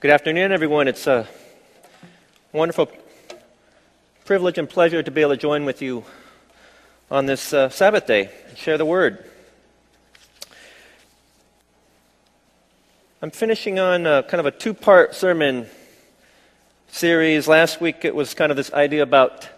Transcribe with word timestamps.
Good 0.00 0.12
afternoon, 0.12 0.50
everyone. 0.50 0.88
It's 0.88 1.06
a 1.06 1.28
wonderful 2.54 2.88
privilege 4.24 4.56
and 4.56 4.66
pleasure 4.66 5.02
to 5.02 5.10
be 5.10 5.20
able 5.20 5.32
to 5.32 5.36
join 5.36 5.66
with 5.66 5.82
you 5.82 6.04
on 7.10 7.26
this 7.26 7.52
uh, 7.52 7.68
Sabbath 7.68 8.06
day 8.06 8.30
and 8.48 8.56
share 8.56 8.78
the 8.78 8.86
word. 8.86 9.22
I'm 13.20 13.30
finishing 13.30 13.78
on 13.78 14.06
a, 14.06 14.22
kind 14.22 14.40
of 14.40 14.46
a 14.46 14.50
two 14.50 14.72
part 14.72 15.14
sermon 15.14 15.66
series. 16.88 17.46
Last 17.46 17.82
week 17.82 18.06
it 18.06 18.14
was 18.14 18.32
kind 18.32 18.50
of 18.50 18.56
this 18.56 18.72
idea 18.72 19.02
about 19.02 19.50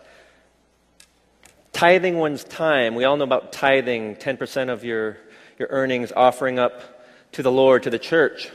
tithing 1.72 2.18
one's 2.18 2.42
time. 2.42 2.96
We 2.96 3.04
all 3.04 3.16
know 3.16 3.22
about 3.22 3.52
tithing 3.52 4.16
10% 4.16 4.70
of 4.70 4.82
your, 4.82 5.18
your 5.60 5.68
earnings, 5.70 6.10
offering 6.10 6.58
up 6.58 6.82
to 7.30 7.44
the 7.44 7.52
Lord, 7.52 7.84
to 7.84 7.90
the 7.90 7.98
church. 8.00 8.50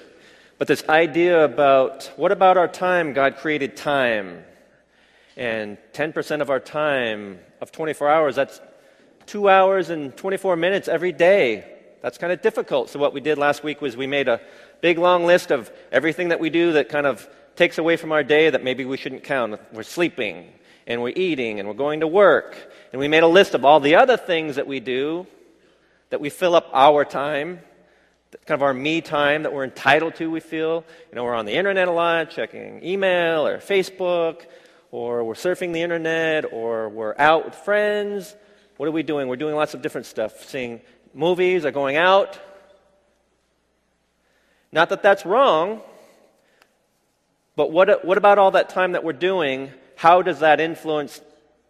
But 0.58 0.68
this 0.68 0.84
idea 0.90 1.44
about 1.44 2.12
what 2.16 2.32
about 2.32 2.58
our 2.58 2.68
time? 2.68 3.14
God 3.14 3.38
created 3.38 3.78
time. 3.78 4.44
And 5.36 5.78
10% 5.94 6.42
of 6.42 6.50
our 6.50 6.60
time, 6.60 7.40
of 7.62 7.72
24 7.72 8.10
hours, 8.10 8.36
that's 8.36 8.60
two 9.28 9.50
hours 9.50 9.92
and 9.92 10.18
24 10.18 10.56
minutes 10.56 10.88
every 10.88 11.12
day. 11.12 11.64
That's 12.02 12.18
kind 12.18 12.34
of 12.34 12.42
difficult. 12.42 12.90
So, 12.90 13.00
what 13.00 13.14
we 13.14 13.22
did 13.22 13.38
last 13.38 13.64
week 13.64 13.82
was 13.82 13.96
we 13.96 14.08
made 14.08 14.28
a 14.28 14.42
big 14.82 14.98
long 14.98 15.26
list 15.26 15.52
of 15.52 15.72
everything 15.92 16.30
that 16.30 16.40
we 16.40 16.50
do 16.50 16.74
that 16.74 16.90
kind 16.90 17.06
of 17.06 17.28
takes 17.56 17.78
away 17.78 17.98
from 17.98 18.12
our 18.12 18.24
day 18.24 18.50
that 18.50 18.64
maybe 18.64 18.86
we 18.86 18.98
shouldn't 18.98 19.24
count. 19.24 19.60
We're 19.72 19.84
sleeping, 19.84 20.54
and 20.88 21.02
we're 21.04 21.14
eating, 21.16 21.60
and 21.60 21.68
we're 21.68 21.76
going 21.76 22.00
to 22.00 22.08
work. 22.08 22.56
And 22.92 23.00
we 23.00 23.08
made 23.08 23.24
a 23.24 23.28
list 23.28 23.54
of 23.54 23.66
all 23.66 23.80
the 23.80 23.96
other 23.96 24.18
things 24.18 24.56
that 24.56 24.68
we 24.68 24.80
do 24.80 25.28
that 26.10 26.22
we 26.22 26.30
fill 26.30 26.56
up 26.56 26.70
our 26.74 27.04
time 27.04 27.60
kind 28.32 28.58
of 28.58 28.62
our 28.62 28.74
me 28.74 29.02
time 29.02 29.44
that 29.44 29.54
we're 29.54 29.64
entitled 29.64 30.16
to, 30.16 30.30
we 30.30 30.40
feel. 30.40 30.84
You 31.10 31.16
know, 31.16 31.24
we're 31.24 31.36
on 31.36 31.46
the 31.46 31.54
internet 31.54 31.88
a 31.88 31.92
lot, 31.92 32.30
checking 32.30 32.84
email 32.84 33.48
or 33.48 33.60
Facebook, 33.60 34.46
or 34.92 35.24
we're 35.24 35.34
surfing 35.34 35.74
the 35.74 35.82
internet, 35.82 36.52
or 36.52 36.90
we're 36.90 37.16
out 37.18 37.46
with 37.46 37.56
friends. 37.56 38.36
What 38.78 38.88
are 38.88 38.92
we 38.92 39.04
doing? 39.04 39.28
We're 39.28 39.38
doing 39.38 39.56
lots 39.56 39.74
of 39.74 39.82
different 39.82 40.08
stuff, 40.08 40.44
seeing 40.46 40.82
movies 41.14 41.66
or 41.66 41.72
going 41.72 41.96
out. 41.96 42.40
Not 44.72 44.90
that 44.90 45.02
that's 45.02 45.26
wrong, 45.26 45.82
but 47.56 47.72
what, 47.72 48.06
what 48.06 48.18
about 48.18 48.38
all 48.38 48.52
that 48.52 48.70
time 48.70 48.92
that 48.92 49.04
we're 49.04 49.14
doing? 49.14 49.72
How 49.96 50.22
does 50.22 50.40
that 50.42 50.60
influence 50.60 51.22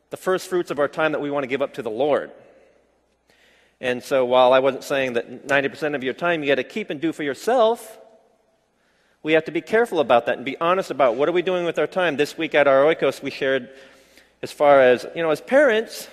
the 0.09 0.17
first 0.17 0.49
fruits 0.49 0.71
of 0.71 0.79
our 0.79 0.87
time 0.87 1.13
that 1.13 1.21
we 1.21 1.31
want 1.31 1.43
to 1.43 1.47
give 1.47 1.61
up 1.61 1.75
to 1.75 1.81
the 1.81 1.89
Lord? 1.89 2.31
And 3.79 4.03
so 4.03 4.25
while 4.25 4.53
I 4.53 4.59
wasn't 4.59 4.83
saying 4.83 5.13
that 5.13 5.47
90% 5.47 5.95
of 5.95 6.03
your 6.03 6.13
time 6.13 6.41
you 6.41 6.47
got 6.47 6.55
to 6.55 6.63
keep 6.63 6.89
and 6.89 6.99
do 6.99 7.13
for 7.13 7.23
yourself, 7.23 7.99
we 9.23 9.33
have 9.33 9.45
to 9.45 9.51
be 9.51 9.61
careful 9.61 9.99
about 9.99 10.25
that 10.25 10.37
and 10.37 10.45
be 10.45 10.57
honest 10.59 10.89
about 10.89 11.15
what 11.15 11.29
are 11.29 11.31
we 11.31 11.41
doing 11.41 11.65
with 11.65 11.77
our 11.77 11.87
time. 11.87 12.17
This 12.17 12.37
week 12.37 12.55
at 12.55 12.67
our 12.67 12.83
Oikos, 12.83 13.21
we 13.21 13.29
shared 13.29 13.69
as 14.41 14.51
far 14.51 14.81
as, 14.81 15.05
you 15.15 15.21
know, 15.21 15.29
as 15.29 15.41
parents, 15.41 16.07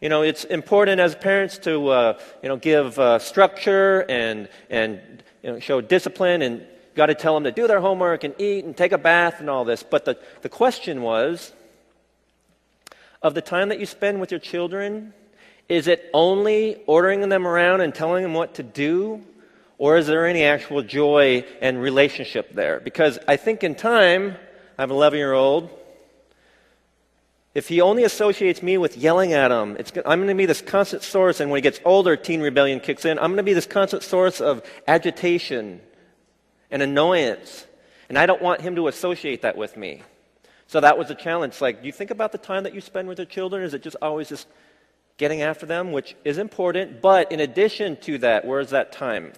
you 0.00 0.08
know, 0.08 0.22
it's 0.22 0.44
important 0.44 1.00
as 1.00 1.14
parents 1.14 1.58
to, 1.58 1.88
uh, 1.88 2.18
you 2.42 2.48
know, 2.48 2.56
give 2.56 2.98
uh, 2.98 3.18
structure 3.18 4.04
and, 4.08 4.48
and 4.70 5.00
you 5.42 5.50
know, 5.50 5.58
show 5.58 5.80
discipline 5.80 6.42
and 6.42 6.64
got 6.94 7.06
to 7.06 7.14
tell 7.14 7.34
them 7.34 7.44
to 7.44 7.52
do 7.52 7.66
their 7.66 7.80
homework 7.80 8.24
and 8.24 8.34
eat 8.38 8.64
and 8.64 8.76
take 8.76 8.92
a 8.92 8.98
bath 8.98 9.40
and 9.40 9.50
all 9.50 9.64
this. 9.64 9.82
But 9.82 10.04
the, 10.04 10.18
the 10.42 10.48
question 10.48 11.02
was, 11.02 11.52
of 13.22 13.34
the 13.34 13.42
time 13.42 13.68
that 13.70 13.80
you 13.80 13.86
spend 13.86 14.20
with 14.20 14.30
your 14.30 14.40
children, 14.40 15.12
is 15.68 15.86
it 15.86 16.08
only 16.14 16.82
ordering 16.86 17.28
them 17.28 17.46
around 17.46 17.82
and 17.82 17.94
telling 17.94 18.22
them 18.22 18.34
what 18.34 18.54
to 18.54 18.62
do? 18.62 19.22
Or 19.76 19.96
is 19.96 20.06
there 20.06 20.26
any 20.26 20.44
actual 20.44 20.82
joy 20.82 21.44
and 21.60 21.80
relationship 21.80 22.54
there? 22.54 22.80
Because 22.80 23.18
I 23.28 23.36
think 23.36 23.62
in 23.62 23.74
time, 23.74 24.36
I 24.78 24.82
have 24.82 24.90
an 24.90 24.96
11 24.96 25.18
year 25.18 25.32
old. 25.32 25.70
If 27.54 27.68
he 27.68 27.80
only 27.80 28.04
associates 28.04 28.62
me 28.62 28.78
with 28.78 28.96
yelling 28.96 29.32
at 29.32 29.50
him, 29.50 29.76
I'm 30.06 30.20
going 30.20 30.28
to 30.28 30.34
be 30.34 30.46
this 30.46 30.60
constant 30.60 31.02
source, 31.02 31.40
and 31.40 31.50
when 31.50 31.58
he 31.58 31.62
gets 31.62 31.80
older, 31.84 32.16
teen 32.16 32.40
rebellion 32.40 32.78
kicks 32.78 33.04
in. 33.04 33.18
I'm 33.18 33.30
going 33.30 33.38
to 33.38 33.42
be 33.42 33.54
this 33.54 33.66
constant 33.66 34.02
source 34.02 34.40
of 34.40 34.62
agitation 34.86 35.80
and 36.70 36.82
annoyance. 36.82 37.66
And 38.08 38.18
I 38.18 38.26
don't 38.26 38.42
want 38.42 38.60
him 38.60 38.76
to 38.76 38.88
associate 38.88 39.42
that 39.42 39.56
with 39.56 39.76
me. 39.76 40.02
So 40.66 40.80
that 40.80 40.98
was 40.98 41.10
a 41.10 41.14
challenge. 41.14 41.60
Like, 41.60 41.80
do 41.80 41.86
you 41.86 41.92
think 41.92 42.10
about 42.10 42.32
the 42.32 42.38
time 42.38 42.64
that 42.64 42.74
you 42.74 42.80
spend 42.80 43.08
with 43.08 43.18
your 43.18 43.26
children? 43.26 43.62
Is 43.62 43.74
it 43.74 43.82
just 43.82 43.96
always 44.02 44.28
just 44.28 44.46
getting 45.18 45.42
after 45.42 45.66
them, 45.66 45.92
which 45.92 46.16
is 46.24 46.38
important, 46.38 47.02
but 47.02 47.30
in 47.30 47.40
addition 47.40 47.96
to 47.96 48.18
that, 48.18 48.44
where 48.46 48.60
is 48.60 48.70
that 48.70 48.92
time? 48.92 49.32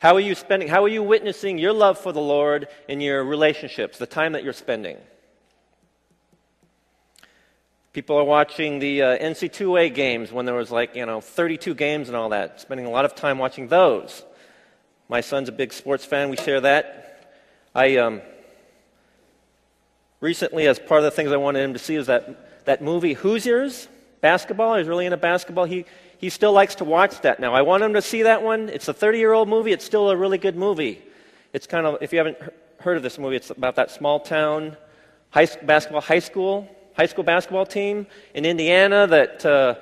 How 0.00 0.14
are 0.14 0.20
you 0.20 0.34
spending, 0.34 0.68
how 0.68 0.84
are 0.84 0.88
you 0.88 1.02
witnessing 1.02 1.56
your 1.56 1.72
love 1.72 1.98
for 1.98 2.12
the 2.12 2.20
Lord 2.20 2.68
in 2.88 3.00
your 3.00 3.24
relationships, 3.24 3.96
the 3.96 4.06
time 4.06 4.32
that 4.32 4.44
you're 4.44 4.52
spending? 4.52 4.96
People 7.92 8.16
are 8.16 8.24
watching 8.24 8.80
the 8.80 9.02
uh, 9.02 9.18
NC2A 9.18 9.94
games 9.94 10.30
when 10.30 10.44
there 10.44 10.54
was 10.54 10.70
like, 10.70 10.94
you 10.94 11.06
know, 11.06 11.20
32 11.20 11.74
games 11.74 12.08
and 12.08 12.16
all 12.16 12.28
that, 12.28 12.60
spending 12.60 12.86
a 12.86 12.90
lot 12.90 13.04
of 13.04 13.14
time 13.14 13.38
watching 13.38 13.68
those. 13.68 14.24
My 15.08 15.20
son's 15.20 15.48
a 15.48 15.52
big 15.52 15.72
sports 15.72 16.04
fan, 16.04 16.28
we 16.28 16.36
share 16.36 16.60
that. 16.60 17.34
I, 17.74 17.96
um, 17.96 18.20
recently, 20.20 20.66
as 20.66 20.78
part 20.78 20.98
of 20.98 21.04
the 21.04 21.10
things 21.10 21.32
I 21.32 21.36
wanted 21.36 21.60
him 21.60 21.72
to 21.72 21.78
see 21.78 21.94
is 21.94 22.06
that 22.06 22.47
that 22.68 22.82
movie 22.82 23.14
Hoosiers, 23.14 23.88
basketball. 24.20 24.76
He's 24.76 24.86
really 24.86 25.06
into 25.06 25.16
basketball. 25.16 25.64
He, 25.64 25.86
he 26.18 26.28
still 26.28 26.52
likes 26.52 26.74
to 26.74 26.84
watch 26.84 27.18
that 27.22 27.40
now. 27.40 27.54
I 27.54 27.62
want 27.62 27.82
him 27.82 27.94
to 27.94 28.02
see 28.02 28.24
that 28.24 28.42
one. 28.42 28.68
It's 28.68 28.88
a 28.88 28.92
30 28.92 29.16
year 29.16 29.32
old 29.32 29.48
movie. 29.48 29.72
It's 29.72 29.86
still 29.86 30.10
a 30.10 30.16
really 30.16 30.36
good 30.36 30.54
movie. 30.54 31.02
It's 31.54 31.66
kind 31.66 31.86
of, 31.86 32.02
if 32.02 32.12
you 32.12 32.18
haven't 32.18 32.36
heard 32.80 32.98
of 32.98 33.02
this 33.02 33.18
movie, 33.18 33.36
it's 33.36 33.48
about 33.48 33.76
that 33.76 33.90
small 33.90 34.20
town 34.20 34.76
high, 35.30 35.46
school 35.46 35.66
basketball, 35.66 36.02
high 36.02 36.18
school, 36.18 36.68
high 36.92 37.06
school 37.06 37.24
basketball 37.24 37.64
team 37.64 38.06
in 38.34 38.44
Indiana 38.44 39.06
that, 39.06 39.46
uh, 39.46 39.76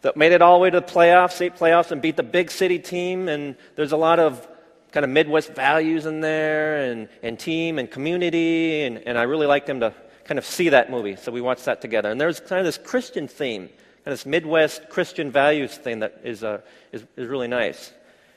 that 0.00 0.16
made 0.16 0.32
it 0.32 0.40
all 0.40 0.58
the 0.58 0.62
way 0.62 0.70
to 0.70 0.80
the 0.80 0.86
playoffs, 0.86 1.32
state 1.32 1.56
playoffs, 1.56 1.90
and 1.90 2.00
beat 2.00 2.16
the 2.16 2.22
big 2.22 2.50
city 2.50 2.78
team. 2.78 3.28
And 3.28 3.56
there's 3.76 3.92
a 3.92 3.98
lot 3.98 4.18
of 4.18 4.48
kind 4.90 5.04
of 5.04 5.10
Midwest 5.10 5.54
values 5.54 6.06
in 6.06 6.22
there, 6.22 6.90
and, 6.90 7.10
and 7.22 7.38
team 7.38 7.78
and 7.78 7.90
community. 7.90 8.84
And, 8.84 9.02
and 9.06 9.18
I 9.18 9.24
really 9.24 9.46
like 9.46 9.66
them 9.66 9.80
to 9.80 9.92
kind 10.32 10.38
of 10.38 10.46
see 10.46 10.70
that 10.70 10.90
movie. 10.90 11.14
So 11.14 11.30
we 11.30 11.42
watched 11.42 11.66
that 11.66 11.82
together. 11.82 12.10
And 12.10 12.18
there's 12.18 12.40
kind 12.40 12.58
of 12.58 12.64
this 12.64 12.78
Christian 12.78 13.28
theme, 13.28 13.66
kind 13.66 14.06
of 14.06 14.12
this 14.12 14.24
Midwest 14.24 14.88
Christian 14.88 15.30
values 15.30 15.76
thing 15.76 15.98
that 15.98 16.22
is, 16.24 16.42
uh, 16.42 16.62
is, 16.90 17.04
is 17.18 17.28
really 17.28 17.48
nice. 17.48 17.92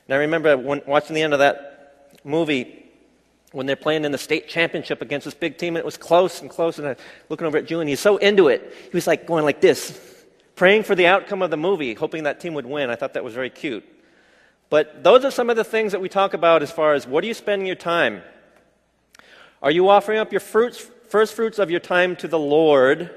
And 0.06 0.14
I 0.14 0.18
remember 0.18 0.58
when, 0.58 0.82
watching 0.86 1.16
the 1.16 1.22
end 1.22 1.32
of 1.32 1.40
that 1.40 2.20
movie 2.26 2.86
when 3.54 3.66
they're 3.66 3.78
playing 3.78 4.04
in 4.04 4.12
the 4.12 4.18
state 4.18 4.50
championship 4.50 5.02
against 5.02 5.24
this 5.24 5.34
big 5.34 5.58
team, 5.58 5.78
and 5.78 5.80
it 5.80 5.86
was 5.86 5.96
close 5.96 6.42
and 6.42 6.50
close. 6.50 6.80
And 6.80 6.86
I 6.90 6.96
looking 7.30 7.48
over 7.48 7.60
at 7.60 7.66
Julian, 7.66 7.88
he's 7.88 8.02
so 8.02 8.18
into 8.18 8.50
it. 8.50 8.76
He 8.92 8.98
was 8.98 9.08
like 9.08 9.26
going 9.26 9.46
like 9.46 9.62
this, 9.62 9.98
praying 10.58 10.84
for 10.84 10.96
the 10.96 11.08
outcome 11.08 11.42
of 11.42 11.50
the 11.50 11.56
movie, 11.56 11.94
hoping 11.94 12.24
that 12.24 12.42
team 12.42 12.56
would 12.56 12.66
win. 12.66 12.90
I 12.90 12.96
thought 12.98 13.14
that 13.14 13.24
was 13.24 13.34
very 13.34 13.50
cute. 13.50 13.86
But 14.70 15.02
those 15.02 15.24
are 15.24 15.32
some 15.32 15.50
of 15.50 15.56
the 15.56 15.64
things 15.64 15.94
that 15.94 16.02
we 16.02 16.10
talk 16.10 16.34
about 16.34 16.62
as 16.62 16.74
far 16.74 16.94
as 16.94 17.08
what 17.08 17.24
are 17.24 17.28
you 17.28 17.34
spending 17.34 17.66
your 17.66 17.78
time? 17.78 18.22
Are 19.62 19.72
you 19.72 19.88
offering 19.88 20.20
up 20.20 20.34
your 20.34 20.42
fruits 20.42 20.92
first 21.10 21.34
fruits 21.34 21.60
of 21.60 21.72
your 21.72 21.80
time 21.80 22.16
to 22.18 22.28
the 22.28 22.40
Lord? 22.40 23.10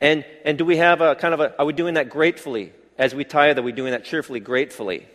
And, 0.00 0.24
and 0.44 0.56
do 0.58 0.64
we 0.64 0.76
have 0.76 1.00
a 1.00 1.14
kind 1.14 1.34
of 1.34 1.40
a, 1.40 1.58
are 1.58 1.64
we 1.64 1.72
doing 1.72 1.94
that 1.94 2.08
gratefully? 2.08 2.72
As 2.96 3.14
we 3.14 3.24
tithe, 3.24 3.58
are 3.58 3.62
we 3.62 3.72
doing 3.72 3.92
that 3.92 4.04
cheerfully, 4.04 4.40
gratefully? 4.40 5.06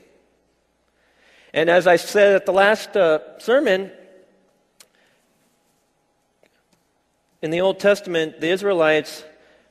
And 1.53 1.69
as 1.69 1.85
I 1.85 1.97
said 1.97 2.35
at 2.35 2.45
the 2.45 2.53
last 2.53 2.95
uh, 2.97 3.39
sermon, 3.39 3.91
in 7.41 7.51
the 7.51 7.61
Old 7.61 7.79
Testament, 7.79 8.39
the 8.39 8.49
Israelites, 8.49 9.23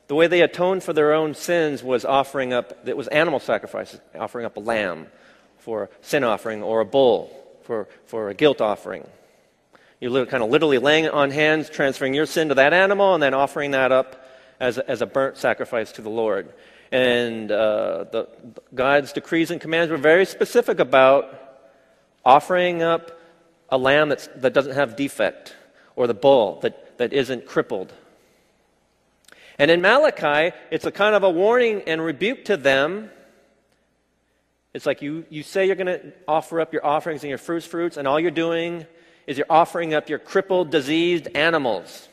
the 0.06 0.14
way 0.14 0.26
they 0.26 0.42
atoned 0.42 0.82
for 0.82 0.92
their 0.92 1.14
own 1.14 1.34
sins 1.34 1.82
was 1.82 2.04
offering 2.04 2.52
up, 2.52 2.86
it 2.86 2.96
was 2.96 3.08
animal 3.08 3.40
sacrifices, 3.40 4.00
offering 4.14 4.44
up 4.44 4.56
a 4.56 4.60
lamb 4.60 5.06
for 5.58 5.90
sin 6.02 6.22
offering 6.22 6.62
or 6.62 6.80
a 6.80 6.84
bull 6.84 7.30
for, 7.62 7.88
for 8.06 8.28
a 8.28 8.34
guilt 8.34 8.60
offering. 8.60 9.06
You're 10.02 10.26
kind 10.26 10.42
of 10.42 10.50
literally 10.50 10.78
laying 10.78 11.04
it 11.04 11.12
on 11.12 11.30
hands, 11.30 11.70
transferring 11.70 12.12
your 12.12 12.26
sin 12.26 12.48
to 12.48 12.56
that 12.56 12.72
animal, 12.72 13.14
and 13.14 13.22
then 13.22 13.34
offering 13.34 13.70
that 13.70 13.92
up 13.92 14.26
as 14.58 14.76
a, 14.76 14.90
as 14.90 15.00
a 15.00 15.06
burnt 15.06 15.36
sacrifice 15.36 15.92
to 15.92 16.02
the 16.02 16.10
Lord. 16.10 16.52
And 16.90 17.52
uh, 17.52 18.06
the, 18.10 18.28
God's 18.74 19.12
decrees 19.12 19.52
and 19.52 19.60
commands 19.60 19.92
were 19.92 19.96
very 19.96 20.24
specific 20.24 20.80
about 20.80 21.70
offering 22.24 22.82
up 22.82 23.16
a 23.68 23.78
lamb 23.78 24.08
that's, 24.08 24.26
that 24.38 24.52
doesn't 24.52 24.74
have 24.74 24.96
defect, 24.96 25.54
or 25.94 26.08
the 26.08 26.14
bull 26.14 26.58
that, 26.62 26.98
that 26.98 27.12
isn't 27.12 27.46
crippled. 27.46 27.92
And 29.56 29.70
in 29.70 29.80
Malachi, 29.80 30.52
it's 30.72 30.84
a 30.84 30.90
kind 30.90 31.14
of 31.14 31.22
a 31.22 31.30
warning 31.30 31.82
and 31.86 32.04
rebuke 32.04 32.46
to 32.46 32.56
them. 32.56 33.08
It's 34.74 34.84
like 34.84 35.00
you, 35.00 35.26
you 35.30 35.44
say 35.44 35.66
you're 35.66 35.76
going 35.76 35.86
to 35.86 36.12
offer 36.26 36.60
up 36.60 36.72
your 36.72 36.84
offerings 36.84 37.22
and 37.22 37.28
your 37.28 37.38
fruits, 37.38 37.66
fruits, 37.66 37.96
and 37.96 38.08
all 38.08 38.18
you're 38.18 38.32
doing 38.32 38.84
is 39.26 39.38
you're 39.38 39.46
offering 39.48 39.94
up 39.94 40.08
your 40.08 40.18
crippled, 40.18 40.70
diseased 40.70 41.28
animals. 41.34 42.08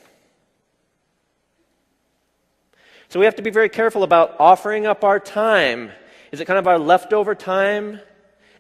So 3.09 3.19
we 3.19 3.25
have 3.25 3.35
to 3.35 3.41
be 3.41 3.49
very 3.49 3.69
careful 3.69 4.03
about 4.03 4.35
offering 4.39 4.85
up 4.85 5.03
our 5.03 5.19
time. 5.19 5.91
Is 6.31 6.39
it 6.39 6.45
kind 6.45 6.59
of 6.59 6.67
our 6.67 6.77
leftover 6.77 7.33
time? 7.33 7.99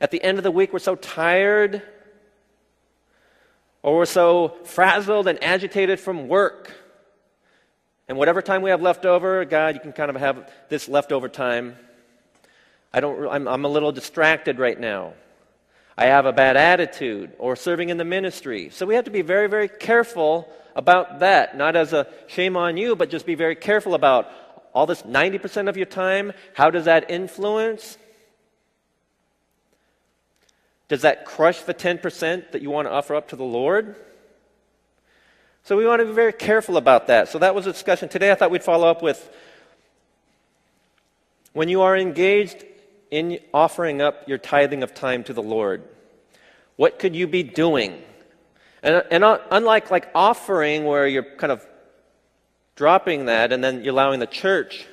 at 0.01 0.11
the 0.11 0.21
end 0.23 0.37
of 0.37 0.43
the 0.43 0.51
week 0.51 0.71
we're 0.71 0.79
so 0.79 0.95
tired 0.95 1.81
or 3.81 3.97
we're 3.97 4.05
so 4.05 4.57
frazzled 4.63 5.27
and 5.27 5.41
agitated 5.43 5.99
from 5.99 6.27
work. 6.27 6.73
And 8.07 8.17
whatever 8.17 8.41
time 8.41 8.61
we 8.61 8.71
have 8.71 8.81
left 8.81 9.05
over, 9.05 9.45
God, 9.45 9.75
you 9.75 9.81
can 9.81 9.93
kind 9.93 10.09
of 10.09 10.17
have 10.17 10.51
this 10.67 10.89
leftover 10.89 11.29
time. 11.29 11.77
I 12.91 12.99
don't, 12.99 13.29
I'm, 13.29 13.47
I'm 13.47 13.65
a 13.65 13.67
little 13.67 13.91
distracted 13.91 14.57
right 14.57 14.79
now. 14.79 15.13
I 15.99 16.05
have 16.05 16.25
a 16.25 16.31
bad 16.31 16.55
attitude 16.55 17.33
or 17.39 17.57
serving 17.57 17.89
in 17.89 17.97
the 17.97 18.05
ministry. 18.05 18.69
So 18.69 18.85
we 18.85 18.95
have 18.95 19.03
to 19.03 19.11
be 19.11 19.21
very, 19.21 19.49
very 19.49 19.67
careful 19.67 20.47
about 20.73 21.19
that. 21.19 21.57
Not 21.57 21.75
as 21.75 21.91
a 21.91 22.07
shame 22.27 22.55
on 22.55 22.77
you, 22.77 22.95
but 22.95 23.09
just 23.09 23.25
be 23.25 23.35
very 23.35 23.57
careful 23.57 23.93
about 23.93 24.31
all 24.73 24.85
this 24.85 25.01
90% 25.01 25.67
of 25.67 25.75
your 25.75 25.85
time. 25.85 26.31
How 26.53 26.69
does 26.69 26.85
that 26.85 27.11
influence? 27.11 27.97
Does 30.87 31.01
that 31.01 31.25
crush 31.25 31.63
the 31.63 31.73
10% 31.73 32.51
that 32.51 32.61
you 32.61 32.69
want 32.69 32.87
to 32.87 32.93
offer 32.93 33.13
up 33.13 33.27
to 33.27 33.35
the 33.35 33.43
Lord? 33.43 33.97
So 35.63 35.75
we 35.75 35.85
want 35.85 35.99
to 35.99 36.05
be 36.05 36.13
very 36.13 36.31
careful 36.31 36.77
about 36.77 37.07
that. 37.07 37.27
So 37.27 37.39
that 37.39 37.53
was 37.53 37.67
a 37.67 37.73
discussion. 37.73 38.07
Today 38.07 38.31
I 38.31 38.35
thought 38.35 38.51
we'd 38.51 38.63
follow 38.63 38.87
up 38.87 39.01
with 39.01 39.29
when 41.51 41.67
you 41.67 41.81
are 41.81 41.97
engaged 41.97 42.63
in 43.11 43.39
offering 43.53 44.01
up 44.01 44.27
your 44.27 44.37
tithing 44.37 44.83
of 44.83 44.93
time 44.93 45.23
to 45.25 45.33
the 45.33 45.41
Lord, 45.41 45.83
what 46.75 46.99
could 46.99 47.15
you 47.15 47.27
be 47.27 47.43
doing? 47.43 48.01
And, 48.81 49.03
and 49.11 49.23
unlike 49.51 49.91
like 49.91 50.09
offering 50.15 50.85
where 50.85 51.07
you're 51.07 51.35
kind 51.37 51.51
of 51.51 51.65
dropping 52.75 53.25
that 53.25 53.51
and 53.51 53.63
then 53.63 53.83
you're 53.83 53.93
allowing 53.93 54.19
the 54.19 54.27
church 54.27 54.87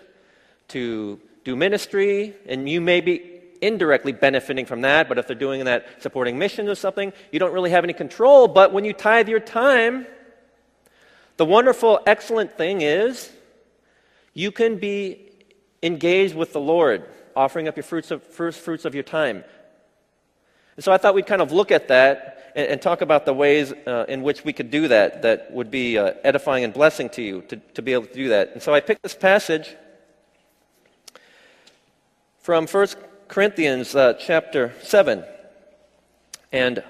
to 0.68 1.20
do 1.44 1.54
ministry 1.54 2.34
and 2.48 2.68
you 2.68 2.80
may 2.80 3.00
be 3.00 3.36
indirectly 3.62 4.12
benefiting 4.12 4.66
from 4.66 4.82
that, 4.82 5.08
but 5.08 5.18
if 5.18 5.26
they're 5.26 5.36
doing 5.36 5.64
that 5.64 6.02
supporting 6.02 6.38
missions 6.38 6.68
or 6.68 6.74
something, 6.74 7.12
you 7.30 7.38
don't 7.38 7.52
really 7.52 7.70
have 7.70 7.84
any 7.84 7.92
control. 7.92 8.48
But 8.48 8.72
when 8.72 8.84
you 8.84 8.92
tithe 8.92 9.28
your 9.28 9.40
time, 9.40 10.06
the 11.36 11.44
wonderful, 11.44 12.00
excellent 12.06 12.56
thing 12.56 12.80
is 12.80 13.30
you 14.34 14.50
can 14.50 14.78
be 14.78 15.30
engaged 15.82 16.34
with 16.34 16.52
the 16.52 16.60
Lord, 16.60 17.04
offering 17.37 17.69
up 17.69 17.77
your 17.77 17.85
fruits 17.85 18.11
of, 18.11 18.23
first 18.23 18.59
fruits 18.59 18.85
of 18.85 18.94
your 18.94 19.05
time. 19.05 19.44
And 20.77 20.85
so 20.85 20.91
I 20.91 20.97
thought 20.97 21.15
we'd 21.15 21.27
kind 21.27 21.43
of 21.43 21.53
look 21.53 21.71
at 21.71 21.88
that 21.88 22.53
and, 22.56 22.67
and 22.69 22.83
talk 22.83 23.03
about 23.03 23.27
the 23.27 23.35
ways 23.35 23.73
uh, 23.87 24.06
in 24.09 24.23
which 24.23 24.44
we 24.44 24.53
could 24.53 24.71
do 24.71 24.88
that 24.88 25.23
that 25.23 25.53
would 25.53 25.71
be 25.71 25.99
uh, 25.99 26.15
edifying 26.25 26.65
and 26.65 26.73
blessing 26.73 27.09
to 27.11 27.23
you 27.23 27.43
to, 27.43 27.56
to 27.75 27.83
be 27.83 27.93
able 27.93 28.06
to 28.06 28.15
do 28.15 28.29
that. 28.31 28.50
And 28.55 28.62
so 28.62 28.75
I 28.75 28.81
picked 28.81 29.03
this 29.03 29.15
passage 29.15 29.77
from 32.41 32.67
1 32.67 32.88
Corinthians 33.29 33.94
uh, 33.94 34.15
chapter 34.15 34.75
7. 34.83 35.25
And 36.53 36.83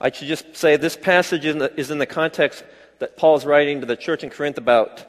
I 0.00 0.10
should 0.10 0.28
just 0.28 0.56
say 0.56 0.76
this 0.76 0.96
passage 0.96 1.44
in, 1.44 1.58
the, 1.58 1.78
is 1.78 1.90
in 1.90 1.98
the 1.98 2.06
context 2.06 2.64
that 2.98 3.16
Paul's 3.16 3.44
writing 3.44 3.80
to 3.80 3.86
the 3.86 3.96
church 3.96 4.22
in 4.22 4.30
Corinth 4.30 4.58
about 4.58 5.06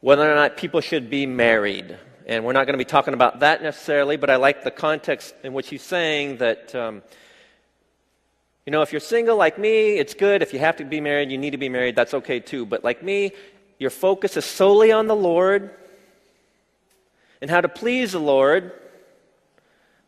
whether 0.00 0.30
or 0.30 0.34
not 0.34 0.56
people 0.56 0.80
should 0.80 1.10
be 1.10 1.26
married. 1.26 1.98
And 2.30 2.44
we're 2.44 2.54
not 2.54 2.64
going 2.64 2.78
to 2.78 2.78
be 2.78 2.88
talking 2.88 3.12
about 3.12 3.40
that 3.40 3.62
necessarily, 3.62 4.16
but 4.16 4.30
I 4.30 4.36
like 4.36 4.64
the 4.64 4.70
context 4.70 5.34
in 5.42 5.52
which 5.52 5.68
he's 5.68 5.82
saying 5.82 6.38
that, 6.38 6.74
um, 6.74 7.02
you 8.64 8.70
know, 8.70 8.80
if 8.80 8.92
you're 8.92 9.00
single 9.00 9.36
like 9.36 9.58
me, 9.58 9.98
it's 9.98 10.14
good. 10.14 10.40
If 10.40 10.54
you 10.54 10.60
have 10.60 10.76
to 10.76 10.84
be 10.84 11.02
married, 11.02 11.30
you 11.30 11.36
need 11.36 11.50
to 11.50 11.58
be 11.58 11.68
married, 11.68 11.96
that's 11.96 12.14
okay 12.14 12.40
too. 12.40 12.64
But 12.64 12.84
like 12.84 13.02
me, 13.02 13.32
your 13.78 13.90
focus 13.90 14.38
is 14.38 14.46
solely 14.46 14.92
on 14.92 15.06
the 15.08 15.16
Lord 15.16 15.70
and 17.42 17.50
how 17.50 17.60
to 17.60 17.68
please 17.68 18.12
the 18.12 18.20
Lord 18.20 18.72